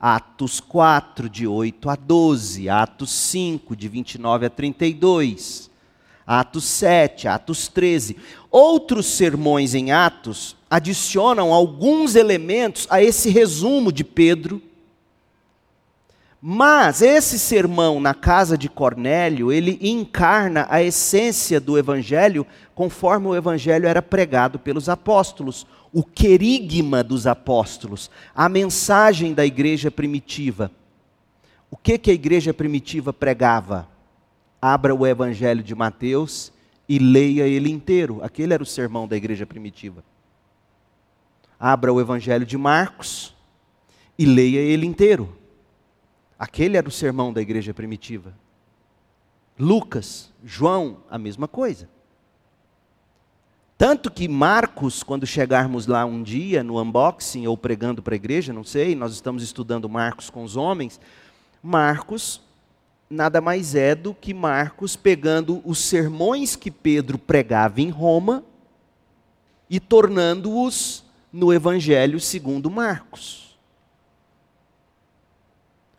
[0.00, 2.68] Atos 4, de 8 a 12.
[2.68, 5.70] Atos 5, de 29 a 32.
[6.40, 8.16] Atos 7, Atos 13.
[8.50, 14.62] Outros sermões em Atos adicionam alguns elementos a esse resumo de Pedro
[16.44, 23.36] mas esse sermão na casa de Cornélio, ele encarna a essência do evangelho conforme o
[23.36, 30.68] evangelho era pregado pelos apóstolos, o querigma dos apóstolos, a mensagem da igreja primitiva.
[31.70, 33.88] O que que a igreja primitiva pregava?
[34.64, 36.52] Abra o evangelho de Mateus
[36.88, 38.22] e leia ele inteiro.
[38.22, 40.04] Aquele era o sermão da igreja primitiva.
[41.58, 43.34] Abra o evangelho de Marcos
[44.16, 45.36] e leia ele inteiro.
[46.38, 48.32] Aquele era o sermão da igreja primitiva.
[49.58, 51.88] Lucas, João, a mesma coisa.
[53.76, 58.52] Tanto que Marcos, quando chegarmos lá um dia no unboxing ou pregando para a igreja,
[58.52, 61.00] não sei, nós estamos estudando Marcos com os homens.
[61.60, 62.40] Marcos
[63.12, 68.42] nada mais é do que Marcos pegando os sermões que Pedro pregava em Roma
[69.68, 73.58] e tornando-os no Evangelho segundo Marcos.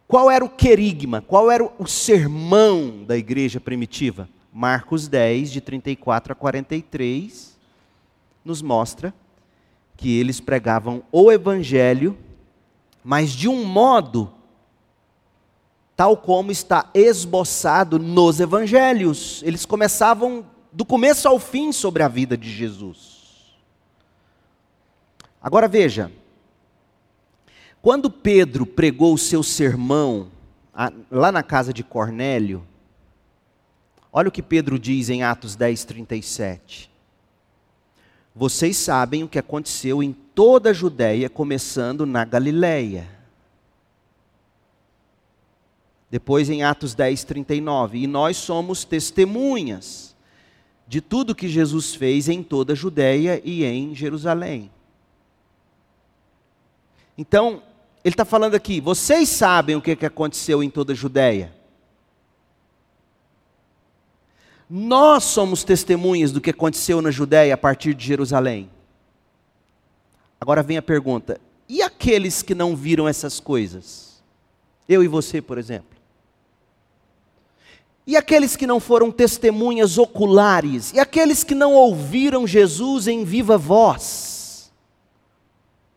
[0.08, 1.22] Qual era o querigma?
[1.22, 4.28] Qual era o sermão da igreja primitiva?
[4.52, 7.58] Marcos 10, de 34 a 43,
[8.44, 9.14] nos mostra
[9.96, 12.18] que eles pregavam o evangelho,
[13.04, 14.32] mas de um modo
[16.04, 19.42] tal como está esboçado nos evangelhos.
[19.46, 23.56] Eles começavam do começo ao fim sobre a vida de Jesus.
[25.42, 26.12] Agora veja,
[27.82, 30.28] quando Pedro pregou o seu sermão
[31.10, 32.68] lá na casa de Cornélio,
[34.12, 36.92] olha o que Pedro diz em Atos 10, 37.
[38.36, 43.23] Vocês sabem o que aconteceu em toda a Judéia, começando na Galiléia.
[46.14, 47.98] Depois em Atos 10, 39.
[47.98, 50.16] E nós somos testemunhas
[50.88, 54.70] de tudo que Jesus fez em toda a Judéia e em Jerusalém.
[57.18, 57.64] Então,
[58.04, 61.52] ele está falando aqui, vocês sabem o que, que aconteceu em toda a Judéia.
[64.70, 68.70] Nós somos testemunhas do que aconteceu na Judéia a partir de Jerusalém.
[70.40, 74.22] Agora vem a pergunta: e aqueles que não viram essas coisas?
[74.88, 76.03] Eu e você, por exemplo.
[78.06, 80.92] E aqueles que não foram testemunhas oculares?
[80.94, 84.34] E aqueles que não ouviram Jesus em viva voz?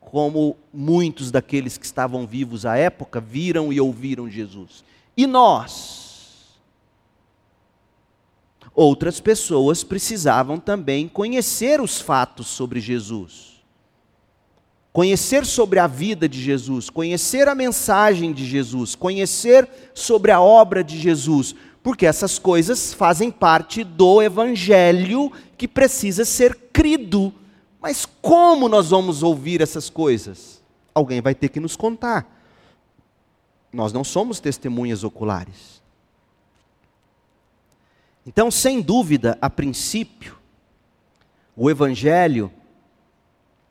[0.09, 4.83] como muitos daqueles que estavam vivos à época viram e ouviram Jesus.
[5.17, 6.57] E nós?
[8.73, 13.61] Outras pessoas precisavam também conhecer os fatos sobre Jesus,
[14.93, 20.83] conhecer sobre a vida de Jesus, conhecer a mensagem de Jesus, conhecer sobre a obra
[20.83, 21.53] de Jesus,
[21.87, 27.33] Porque essas coisas fazem parte do evangelho que precisa ser crido.
[27.79, 30.61] Mas como nós vamos ouvir essas coisas?
[30.93, 32.27] Alguém vai ter que nos contar.
[33.71, 35.81] Nós não somos testemunhas oculares.
[38.25, 40.37] Então, sem dúvida, a princípio,
[41.55, 42.51] o evangelho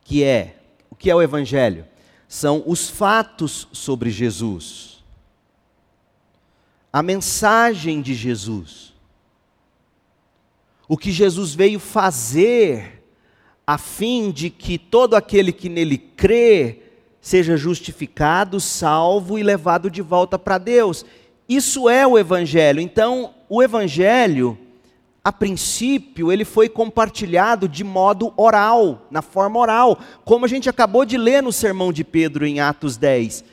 [0.01, 0.57] que é
[0.89, 1.85] o que é o evangelho?
[2.27, 4.96] São os fatos sobre Jesus.
[6.97, 8.95] A mensagem de Jesus.
[10.89, 13.05] O que Jesus veio fazer
[13.67, 16.81] a fim de que todo aquele que nele crê
[17.21, 21.05] seja justificado, salvo e levado de volta para Deus.
[21.47, 22.81] Isso é o Evangelho.
[22.81, 24.57] Então, o Evangelho,
[25.23, 31.05] a princípio, ele foi compartilhado de modo oral, na forma oral, como a gente acabou
[31.05, 33.45] de ler no sermão de Pedro em Atos 10,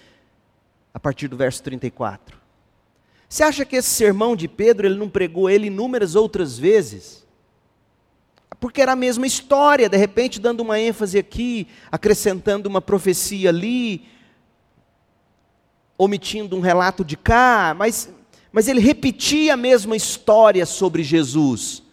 [0.94, 2.43] a partir do verso 34.
[3.34, 7.24] Você acha que esse sermão de Pedro, ele não pregou ele inúmeras outras vezes?
[8.60, 14.06] porque era a mesma história, de repente dando uma ênfase aqui, acrescentando uma profecia ali,
[15.98, 18.10] omitindo um relato de cá, mas,
[18.54, 21.84] mas ele repetia a mesma história sobre Jesus.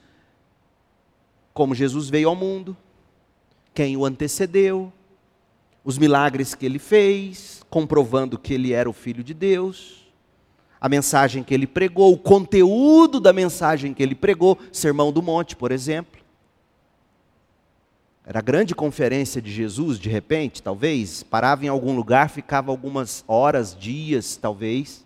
[1.52, 2.76] Como Jesus veio ao mundo,
[3.74, 4.92] quem o antecedeu,
[5.82, 9.99] os milagres que ele fez, comprovando que ele era o Filho de Deus,
[10.80, 15.54] a mensagem que ele pregou, o conteúdo da mensagem que ele pregou, Sermão do Monte,
[15.54, 16.20] por exemplo.
[18.24, 23.24] Era a grande conferência de Jesus, de repente, talvez, parava em algum lugar, ficava algumas
[23.26, 25.04] horas, dias, talvez,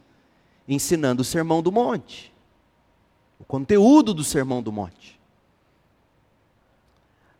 [0.68, 2.32] ensinando o Sermão do Monte.
[3.38, 5.13] O conteúdo do Sermão do Monte.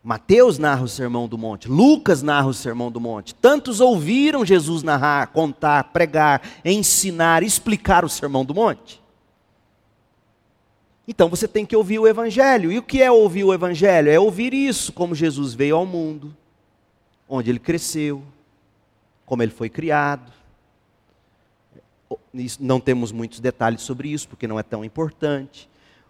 [0.05, 3.33] Mateus narra o Sermão do Monte, Lucas narra o Sermão do Monte.
[3.33, 9.01] Tantos ouviram Jesus narrar, contar, pregar, ensinar, explicar o Sermão do Monte.
[11.07, 12.71] Então você tem que ouvir o Evangelho.
[12.71, 14.11] E o que é ouvir o Evangelho?
[14.11, 16.37] É ouvir isso, como Jesus veio ao mundo,
[17.27, 18.21] onde ele cresceu,
[19.25, 20.31] como ele foi criado.
[22.59, 25.67] Não temos muitos detalhes sobre isso, porque não é tão importante.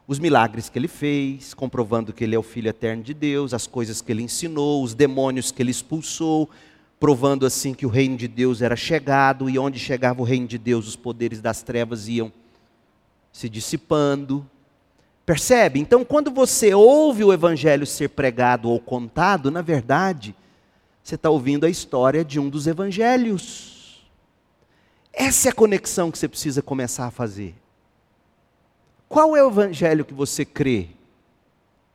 [0.07, 3.65] Os milagres que ele fez, comprovando que ele é o Filho eterno de Deus, as
[3.65, 6.47] coisas que ele ensinou, os demônios que ele expulsou,
[6.99, 10.59] provando assim que o reino de Deus era chegado, e onde chegava o reino de
[10.59, 12.31] Deus, os poderes das trevas iam
[13.31, 14.47] se dissipando.
[15.25, 15.79] Percebe?
[15.79, 20.35] Então, quando você ouve o evangelho ser pregado ou contado, na verdade,
[21.03, 24.05] você está ouvindo a história de um dos evangelhos.
[25.11, 27.55] Essa é a conexão que você precisa começar a fazer.
[29.15, 30.89] Qual é o evangelho que você crê?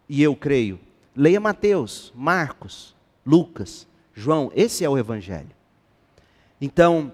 [0.09, 0.81] E eu creio.
[1.15, 2.97] Leia Mateus, Marcos,
[3.27, 5.51] Lucas, João, esse é o evangelho.
[6.59, 7.13] Então,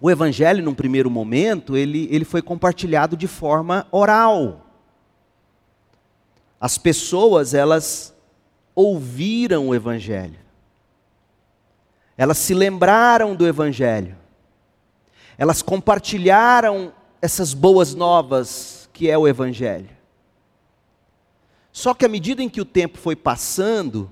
[0.00, 4.66] o evangelho, num primeiro momento, ele, ele foi compartilhado de forma oral.
[6.60, 8.12] As pessoas, elas
[8.74, 10.40] ouviram o Evangelho.
[12.16, 14.16] Elas se lembraram do Evangelho.
[15.38, 19.90] Elas compartilharam essas boas novas que é o Evangelho.
[21.70, 24.10] Só que à medida em que o tempo foi passando,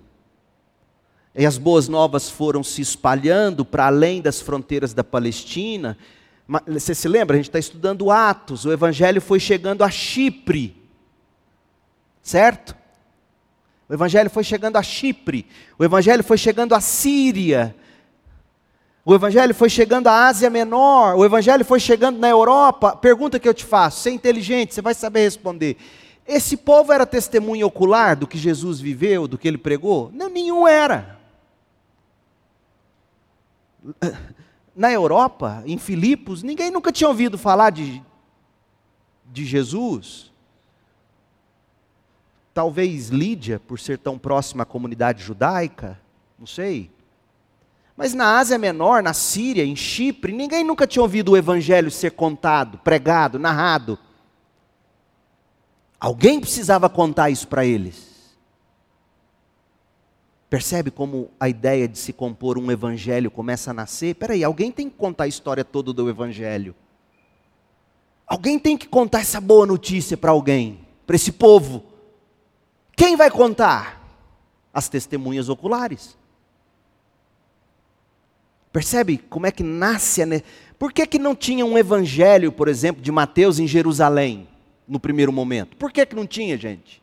[1.34, 5.98] e as boas novas foram se espalhando para além das fronteiras da Palestina,
[6.68, 7.34] você se lembra?
[7.34, 10.80] A gente está estudando Atos, o Evangelho foi chegando a Chipre.
[12.22, 12.76] Certo?
[13.88, 17.74] O evangelho foi chegando a Chipre, o evangelho foi chegando à Síria,
[19.08, 22.96] o evangelho foi chegando à Ásia Menor, o evangelho foi chegando na Europa.
[22.96, 25.76] Pergunta que eu te faço, você é inteligente, você vai saber responder.
[26.26, 30.10] Esse povo era testemunha ocular do que Jesus viveu, do que ele pregou?
[30.12, 31.20] Não, nenhum era.
[34.74, 38.02] Na Europa, em Filipos, ninguém nunca tinha ouvido falar de,
[39.26, 40.32] de Jesus.
[42.52, 45.96] Talvez Lídia, por ser tão próxima à comunidade judaica,
[46.36, 46.90] não sei.
[47.96, 52.10] Mas na Ásia Menor, na Síria, em Chipre, ninguém nunca tinha ouvido o evangelho ser
[52.10, 53.98] contado, pregado, narrado.
[55.98, 58.36] Alguém precisava contar isso para eles.
[60.50, 64.14] Percebe como a ideia de se compor um evangelho começa a nascer?
[64.14, 66.74] Peraí, alguém tem que contar a história toda do evangelho.
[68.26, 71.84] Alguém tem que contar essa boa notícia para alguém, para esse povo.
[72.94, 74.02] Quem vai contar?
[74.72, 76.16] As testemunhas oculares.
[78.76, 80.26] Percebe como é que nasce a.
[80.78, 84.46] Por que, que não tinha um evangelho, por exemplo, de Mateus em Jerusalém,
[84.86, 85.74] no primeiro momento?
[85.78, 87.02] Por que, que não tinha, gente?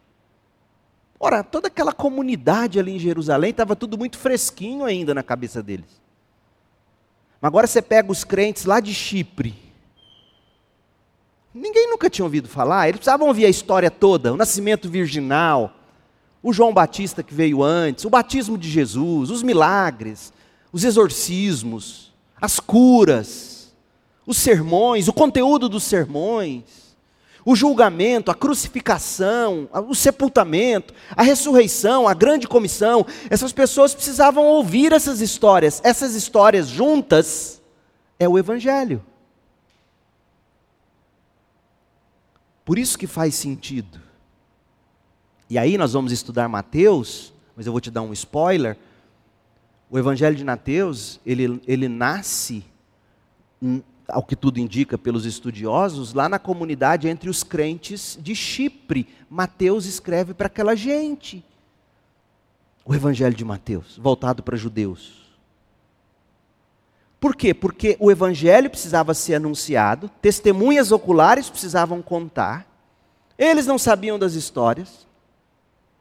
[1.19, 5.99] Ora, toda aquela comunidade ali em Jerusalém estava tudo muito fresquinho ainda na cabeça deles.
[7.41, 9.55] Mas agora você pega os crentes lá de Chipre,
[11.51, 15.73] Ninguém nunca tinha ouvido falar, eles precisavam ouvir a história toda, o nascimento virginal,
[16.43, 20.31] o João Batista que veio antes, o batismo de Jesus, os milagres,
[20.73, 22.11] os exorcismos,
[22.41, 23.73] as curas,
[24.25, 26.83] os sermões, o conteúdo dos sermões
[27.45, 33.05] o julgamento, a crucificação, o sepultamento, a ressurreição, a grande comissão.
[33.29, 35.81] Essas pessoas precisavam ouvir essas histórias.
[35.83, 37.61] Essas histórias juntas
[38.17, 39.03] é o Evangelho.
[42.63, 44.01] Por isso que faz sentido.
[45.49, 48.77] E aí nós vamos estudar Mateus, mas eu vou te dar um spoiler.
[49.93, 52.65] O Evangelho de Mateus, ele, ele nasce
[54.07, 59.07] ao que tudo indica pelos estudiosos, lá na comunidade entre os crentes de Chipre.
[59.29, 61.45] Mateus escreve para aquela gente.
[62.83, 65.31] O Evangelho de Mateus, voltado para judeus.
[67.19, 67.53] Por quê?
[67.53, 72.65] Porque o Evangelho precisava ser anunciado, testemunhas oculares precisavam contar,
[73.37, 75.05] eles não sabiam das histórias,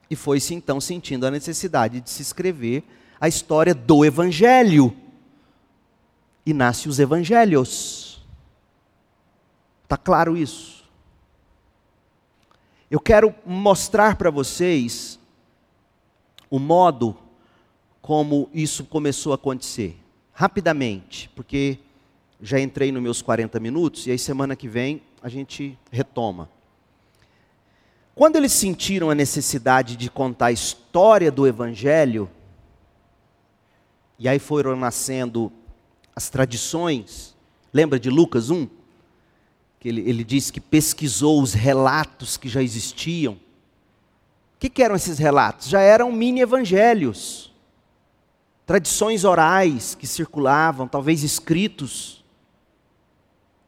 [0.08, 2.84] e foi-se então sentindo a necessidade de se escrever
[3.22, 4.96] a história do Evangelho
[6.44, 8.20] e nasce os evangelhos.
[9.84, 10.82] Está claro isso?
[12.90, 15.20] Eu quero mostrar para vocês
[16.50, 17.16] o modo
[18.00, 19.96] como isso começou a acontecer.
[20.32, 21.78] Rapidamente, porque
[22.40, 26.50] já entrei nos meus 40 minutos e aí semana que vem a gente retoma.
[28.16, 32.28] Quando eles sentiram a necessidade de contar a história do Evangelho,
[34.22, 35.52] e aí foram nascendo
[36.14, 37.34] as tradições.
[37.72, 38.68] Lembra de Lucas 1?
[39.80, 43.32] Que ele, ele diz que pesquisou os relatos que já existiam.
[43.32, 43.38] O
[44.60, 45.66] que, que eram esses relatos?
[45.66, 47.52] Já eram mini-evangelhos.
[48.64, 52.24] Tradições orais que circulavam, talvez escritos.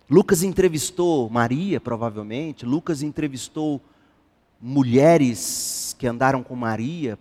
[0.08, 2.64] Lucas entrevistou Maria, provavelmente.
[2.64, 3.82] Lucas entrevistou
[4.60, 7.18] mulheres que andaram com Maria,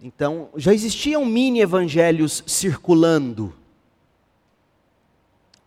[0.00, 3.54] então, já existiam mini evangelhos circulando.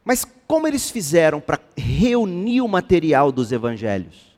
[0.03, 4.37] Mas como eles fizeram para reunir o material dos evangelhos?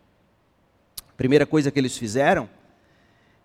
[1.10, 2.50] A primeira coisa que eles fizeram,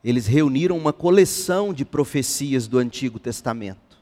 [0.03, 3.99] eles reuniram uma coleção de profecias do Antigo Testamento.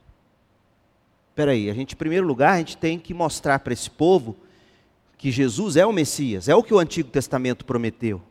[1.31, 4.37] Espera aí, a gente, em primeiro lugar, a gente tem que mostrar para esse povo
[5.19, 8.23] que Jesus é o Messias, é o que o Antigo Testamento prometeu.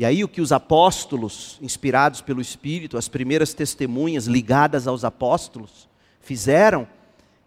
[0.00, 5.86] E aí o que os apóstolos, inspirados pelo Espírito, as primeiras testemunhas ligadas aos apóstolos,
[6.22, 6.88] fizeram,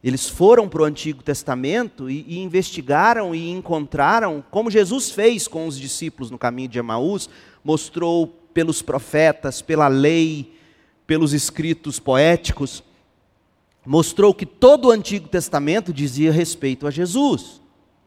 [0.03, 5.65] eles foram para o Antigo Testamento e, e, investigaram e encontraram, como Jesus fez com
[5.65, 7.27] os discípulos no caminho de Emaús,
[7.63, 10.53] mostrou pelos profetas, pela lei,
[11.07, 12.83] pelos escritos poéticos,
[13.83, 17.41] mostrou que todo o Antigo Testamento dizia respeito a Jesus.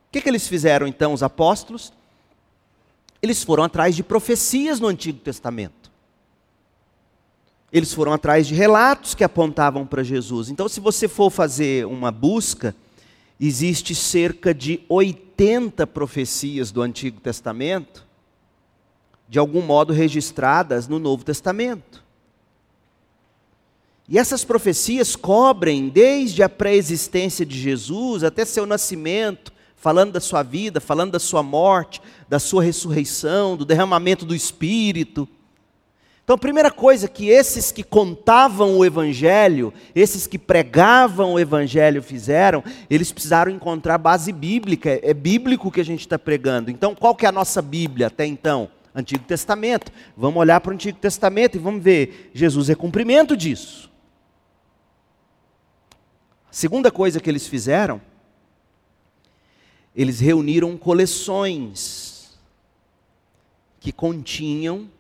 [0.07, 1.93] O que, que eles fizeram então, os apóstolos?
[3.23, 5.91] Eles foram atrás de profecias no Antigo Testamento.
[7.73, 10.49] Eles foram atrás de relatos que apontavam para Jesus.
[10.49, 12.75] Então, se você for fazer uma busca,
[13.41, 18.07] existe cerca de 80 profecias do Antigo Testamento,
[19.29, 22.05] de algum modo registradas no Novo Testamento.
[24.09, 30.43] E essas profecias cobrem desde a pré-existência de Jesus até seu nascimento, falando da sua
[30.43, 35.29] vida, falando da sua morte, da sua ressurreição, do derramamento do Espírito.
[36.25, 42.03] Então, a primeira coisa que esses que contavam o Evangelho, esses que pregavam o Evangelho
[42.03, 46.69] fizeram, eles precisaram encontrar base bíblica, é bíblico que a gente está pregando.
[46.69, 48.69] Então, qual que é a nossa Bíblia até então?
[48.93, 49.93] Antigo Testamento.
[50.17, 53.89] Vamos olhar para o Antigo Testamento e vamos ver, Jesus é cumprimento disso.
[56.51, 58.01] A segunda coisa que eles fizeram
[59.97, 62.39] eles reuniram coleções
[63.81, 64.91] que continham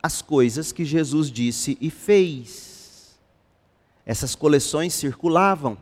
[0.00, 3.18] as coisas que Jesus disse e fez.
[4.06, 5.76] Essas coleções circulavam.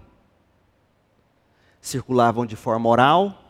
[1.78, 3.44] Circulavam de forma oral,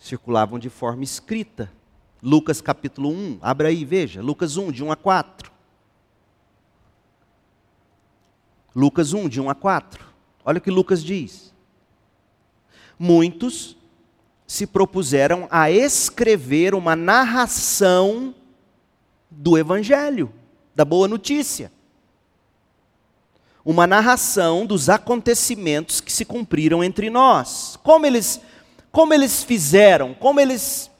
[0.00, 1.72] circulavam de forma escrita.
[2.20, 5.52] Lucas capítulo 1, abra aí, veja, Lucas 1, de 1 a 4.
[8.74, 10.04] Lucas 1, de 1 a 4.
[10.44, 11.54] Olha o que Lucas diz.
[12.98, 13.77] Muitos
[14.58, 18.34] se propuseram a escrever uma narração
[19.30, 20.32] do Evangelho,
[20.74, 21.70] da boa notícia.
[23.64, 27.78] Uma narração dos acontecimentos que se cumpriram entre nós.
[27.84, 28.40] Como eles,
[28.90, 30.90] como eles fizeram, como eles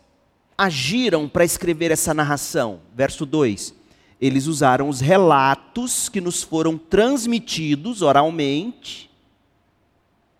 [0.57, 2.81] agiram para escrever essa narração?
[2.95, 3.75] Verso 2:
[4.21, 9.11] Eles usaram os relatos que nos foram transmitidos oralmente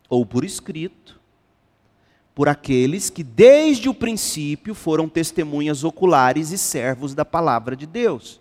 [0.09, 1.18] ou por escrito
[2.39, 8.41] por aqueles que desde o princípio foram testemunhas oculares e servos da palavra de Deus.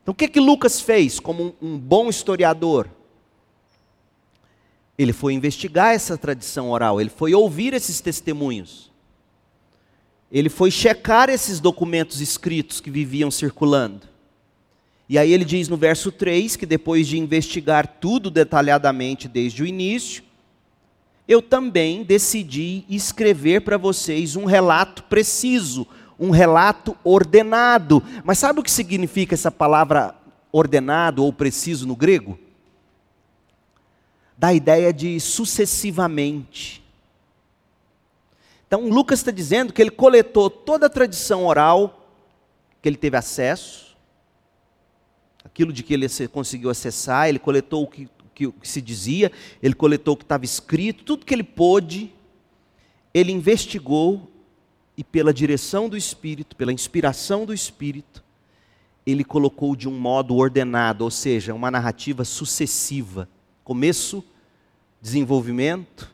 [0.00, 2.88] Então o que que Lucas fez como um, um bom historiador?
[4.96, 8.92] Ele foi investigar essa tradição oral, ele foi ouvir esses testemunhos.
[10.30, 14.06] Ele foi checar esses documentos escritos que viviam circulando.
[15.08, 19.66] E aí ele diz no verso 3 que depois de investigar tudo detalhadamente desde o
[19.66, 20.29] início,
[21.30, 25.86] eu também decidi escrever para vocês um relato preciso,
[26.18, 28.02] um relato ordenado.
[28.24, 30.12] Mas sabe o que significa essa palavra
[30.50, 32.36] ordenado ou preciso no grego?
[34.36, 36.82] Da ideia de sucessivamente.
[38.66, 42.08] Então, Lucas está dizendo que ele coletou toda a tradição oral
[42.82, 43.96] que ele teve acesso,
[45.44, 48.08] aquilo de que ele conseguiu acessar, ele coletou o que,
[48.60, 49.30] que se dizia,
[49.62, 52.12] ele coletou o que estava escrito, tudo que ele pôde,
[53.12, 54.30] ele investigou
[54.96, 58.22] e, pela direção do Espírito, pela inspiração do Espírito,
[59.06, 63.28] ele colocou de um modo ordenado, ou seja, uma narrativa sucessiva
[63.70, 64.24] começo,
[65.00, 66.12] desenvolvimento,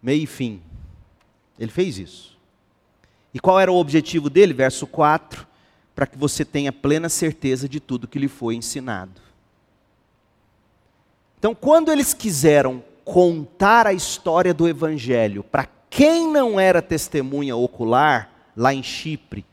[0.00, 0.62] meio e fim.
[1.58, 2.38] Ele fez isso.
[3.34, 4.52] E qual era o objetivo dele?
[4.52, 5.44] Verso 4:
[5.92, 9.20] para que você tenha plena certeza de tudo que lhe foi ensinado.
[11.38, 18.30] Então, quando eles quiseram contar a história do Evangelho para quem não era testemunha ocular,
[18.56, 19.46] lá em Chipre,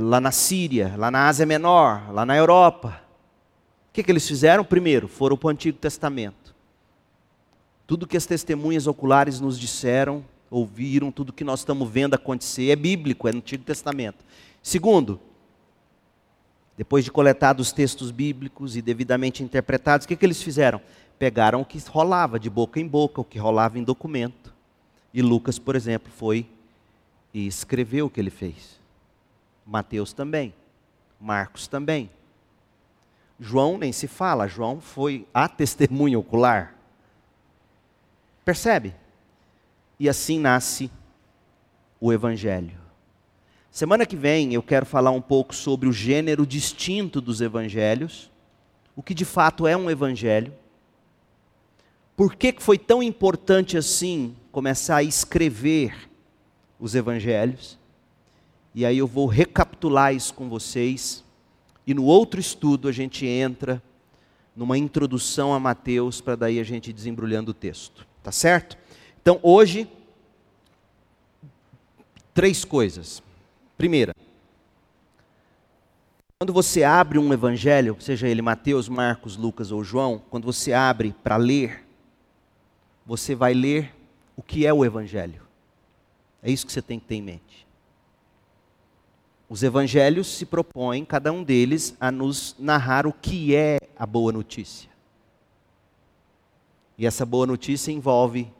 [0.00, 3.00] lá na Síria, lá na Ásia Menor, lá na Europa,
[3.90, 4.64] o que, que eles fizeram?
[4.64, 6.54] Primeiro, foram para o Antigo Testamento.
[7.86, 12.76] Tudo que as testemunhas oculares nos disseram, ouviram, tudo que nós estamos vendo acontecer é
[12.76, 14.24] bíblico, é no Antigo Testamento.
[14.62, 15.20] Segundo,
[16.78, 20.80] depois de coletados os textos bíblicos e devidamente interpretados, o que, que eles fizeram?
[21.18, 24.54] Pegaram o que rolava de boca em boca, o que rolava em documento.
[25.12, 26.48] E Lucas, por exemplo, foi
[27.34, 28.78] e escreveu o que ele fez.
[29.66, 30.54] Mateus também.
[31.20, 32.08] Marcos também.
[33.40, 36.76] João nem se fala, João foi a testemunha ocular.
[38.44, 38.94] Percebe?
[39.98, 40.88] E assim nasce
[42.00, 42.87] o Evangelho.
[43.70, 48.30] Semana que vem eu quero falar um pouco sobre o gênero distinto dos evangelhos,
[48.96, 50.52] o que de fato é um evangelho.
[52.16, 56.10] Por que foi tão importante assim começar a escrever
[56.80, 57.78] os evangelhos?
[58.74, 61.24] E aí eu vou recapitular isso com vocês.
[61.86, 63.82] E no outro estudo a gente entra
[64.56, 68.04] numa introdução a Mateus para daí a gente desembrulhando o texto.
[68.20, 68.76] Tá certo?
[69.22, 69.88] Então, hoje,
[72.34, 73.22] três coisas.
[73.78, 74.12] Primeira,
[76.36, 81.14] quando você abre um evangelho, seja ele Mateus, Marcos, Lucas ou João, quando você abre
[81.22, 81.86] para ler,
[83.06, 83.94] você vai ler
[84.36, 85.42] o que é o evangelho.
[86.42, 87.68] É isso que você tem que ter em mente.
[89.48, 94.32] Os evangelhos se propõem, cada um deles, a nos narrar o que é a boa
[94.32, 94.90] notícia.
[96.98, 98.52] E essa boa notícia envolve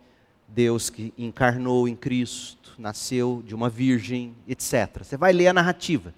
[0.49, 5.03] Deus que encarnou em Cristo, nasceu de uma virgem, etc.
[5.03, 6.15] Você vai ler a narrativa.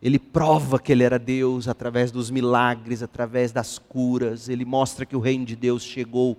[0.00, 4.48] Ele prova que ele era Deus através dos milagres, através das curas.
[4.48, 6.38] Ele mostra que o reino de Deus chegou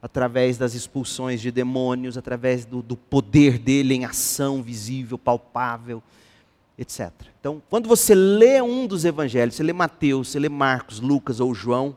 [0.00, 6.02] através das expulsões de demônios, através do, do poder dele em ação visível, palpável,
[6.78, 7.10] etc.
[7.40, 11.54] Então, quando você lê um dos evangelhos, você lê Mateus, você lê Marcos, Lucas ou
[11.54, 11.96] João,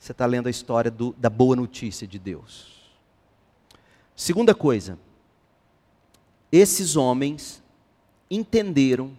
[0.00, 2.90] você está lendo a história do, da boa notícia de Deus.
[4.16, 4.98] Segunda coisa,
[6.50, 7.62] esses homens
[8.30, 9.14] entenderam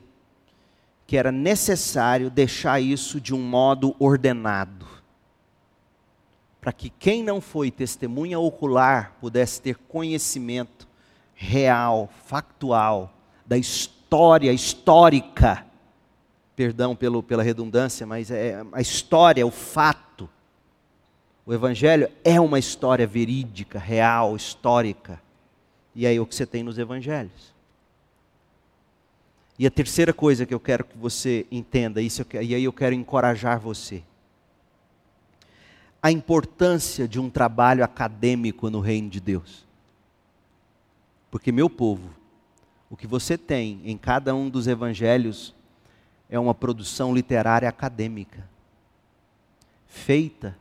[1.05, 4.87] que era necessário deixar isso de um modo ordenado,
[6.59, 10.87] para que quem não foi testemunha ocular pudesse ter conhecimento
[11.35, 13.13] real, factual,
[13.45, 15.63] da história histórica,
[16.55, 20.00] perdão pelo, pela redundância, mas é a história, o fato
[21.45, 25.21] o Evangelho é uma história verídica, real, histórica.
[25.95, 27.53] E é o que você tem nos Evangelhos.
[29.57, 32.95] E a terceira coisa que eu quero que você entenda, isso e aí eu quero
[32.95, 34.01] encorajar você.
[36.01, 39.65] A importância de um trabalho acadêmico no reino de Deus.
[41.29, 42.09] Porque, meu povo,
[42.89, 45.53] o que você tem em cada um dos evangelhos
[46.29, 48.47] é uma produção literária acadêmica,
[49.85, 50.57] feita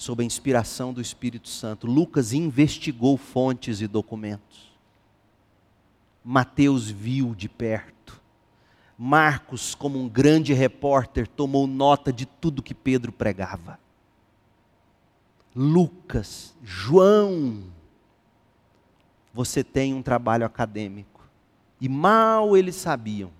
[0.00, 1.86] sob a inspiração do Espírito Santo.
[1.86, 4.72] Lucas investigou fontes e documentos.
[6.24, 8.18] Mateus viu de perto.
[8.96, 13.78] Marcos, como um grande repórter, tomou nota de tudo que Pedro pregava.
[15.54, 17.64] Lucas, João,
[19.34, 21.28] você tem um trabalho acadêmico.
[21.78, 23.30] E mal eles sabiam,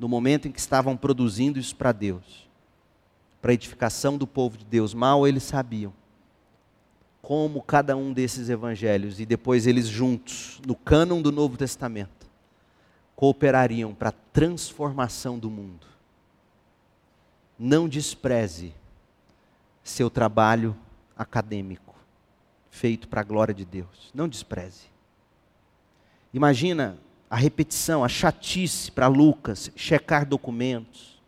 [0.00, 2.49] no momento em que estavam produzindo isso para Deus,
[3.40, 5.92] para a edificação do povo de Deus, mal eles sabiam
[7.22, 12.26] como cada um desses evangelhos e depois eles juntos, no cânon do Novo Testamento,
[13.14, 15.86] cooperariam para a transformação do mundo.
[17.58, 18.74] Não despreze
[19.84, 20.76] seu trabalho
[21.16, 21.94] acadêmico,
[22.70, 24.10] feito para a glória de Deus.
[24.14, 24.88] Não despreze.
[26.32, 26.96] Imagina
[27.28, 31.20] a repetição, a chatice para Lucas, checar documentos.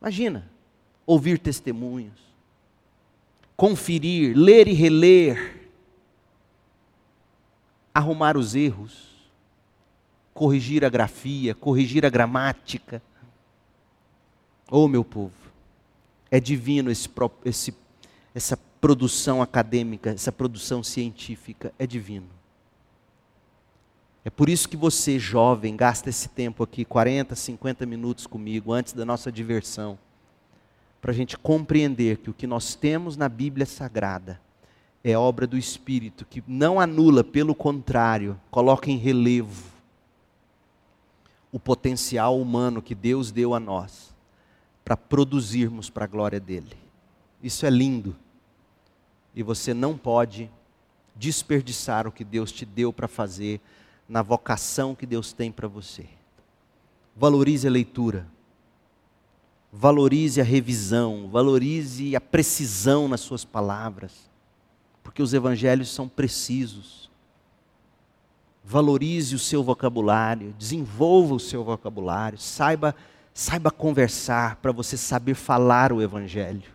[0.00, 0.48] Imagina,
[1.06, 2.20] ouvir testemunhos,
[3.56, 5.70] conferir, ler e reler,
[7.94, 9.14] arrumar os erros,
[10.32, 13.02] corrigir a grafia, corrigir a gramática.
[14.70, 15.32] Oh, meu povo,
[16.30, 17.08] é divino esse,
[17.44, 17.74] esse,
[18.34, 22.28] essa produção acadêmica, essa produção científica, é divino.
[24.24, 28.94] É por isso que você, jovem, gasta esse tempo aqui, 40, 50 minutos comigo, antes
[28.94, 29.98] da nossa diversão,
[31.04, 34.40] para a gente compreender que o que nós temos na Bíblia Sagrada
[35.04, 39.70] é obra do Espírito, que não anula, pelo contrário, coloca em relevo
[41.52, 44.14] o potencial humano que Deus deu a nós
[44.82, 46.74] para produzirmos para a glória dele.
[47.42, 48.16] Isso é lindo.
[49.34, 50.50] E você não pode
[51.14, 53.60] desperdiçar o que Deus te deu para fazer
[54.08, 56.06] na vocação que Deus tem para você.
[57.14, 58.26] Valorize a leitura.
[59.76, 64.30] Valorize a revisão, valorize a precisão nas suas palavras,
[65.02, 67.10] porque os evangelhos são precisos.
[68.64, 72.94] Valorize o seu vocabulário, desenvolva o seu vocabulário, saiba,
[73.34, 76.70] saiba conversar para você saber falar o evangelho.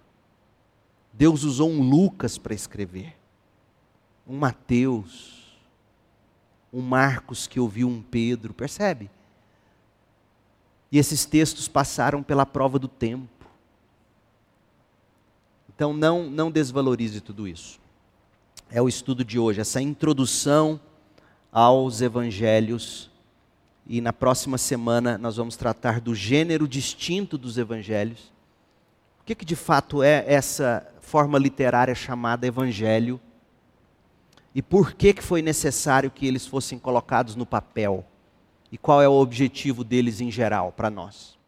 [1.14, 3.16] Deus usou um Lucas para escrever,
[4.28, 5.58] um Mateus,
[6.72, 9.10] um Marcos que ouviu um Pedro, percebe?
[10.92, 13.28] E esses textos passaram pela prova do tempo.
[15.74, 17.80] Então não, não desvalorize tudo isso.
[18.72, 20.80] É o estudo de hoje, essa introdução
[21.52, 23.10] aos evangelhos.
[23.88, 28.32] E na próxima semana nós vamos tratar do gênero distinto dos evangelhos.
[29.22, 33.20] O que, que de fato é essa forma literária chamada evangelho?
[34.54, 38.06] E por que, que foi necessário que eles fossem colocados no papel?
[38.72, 41.39] E qual é o objetivo deles em geral para nós?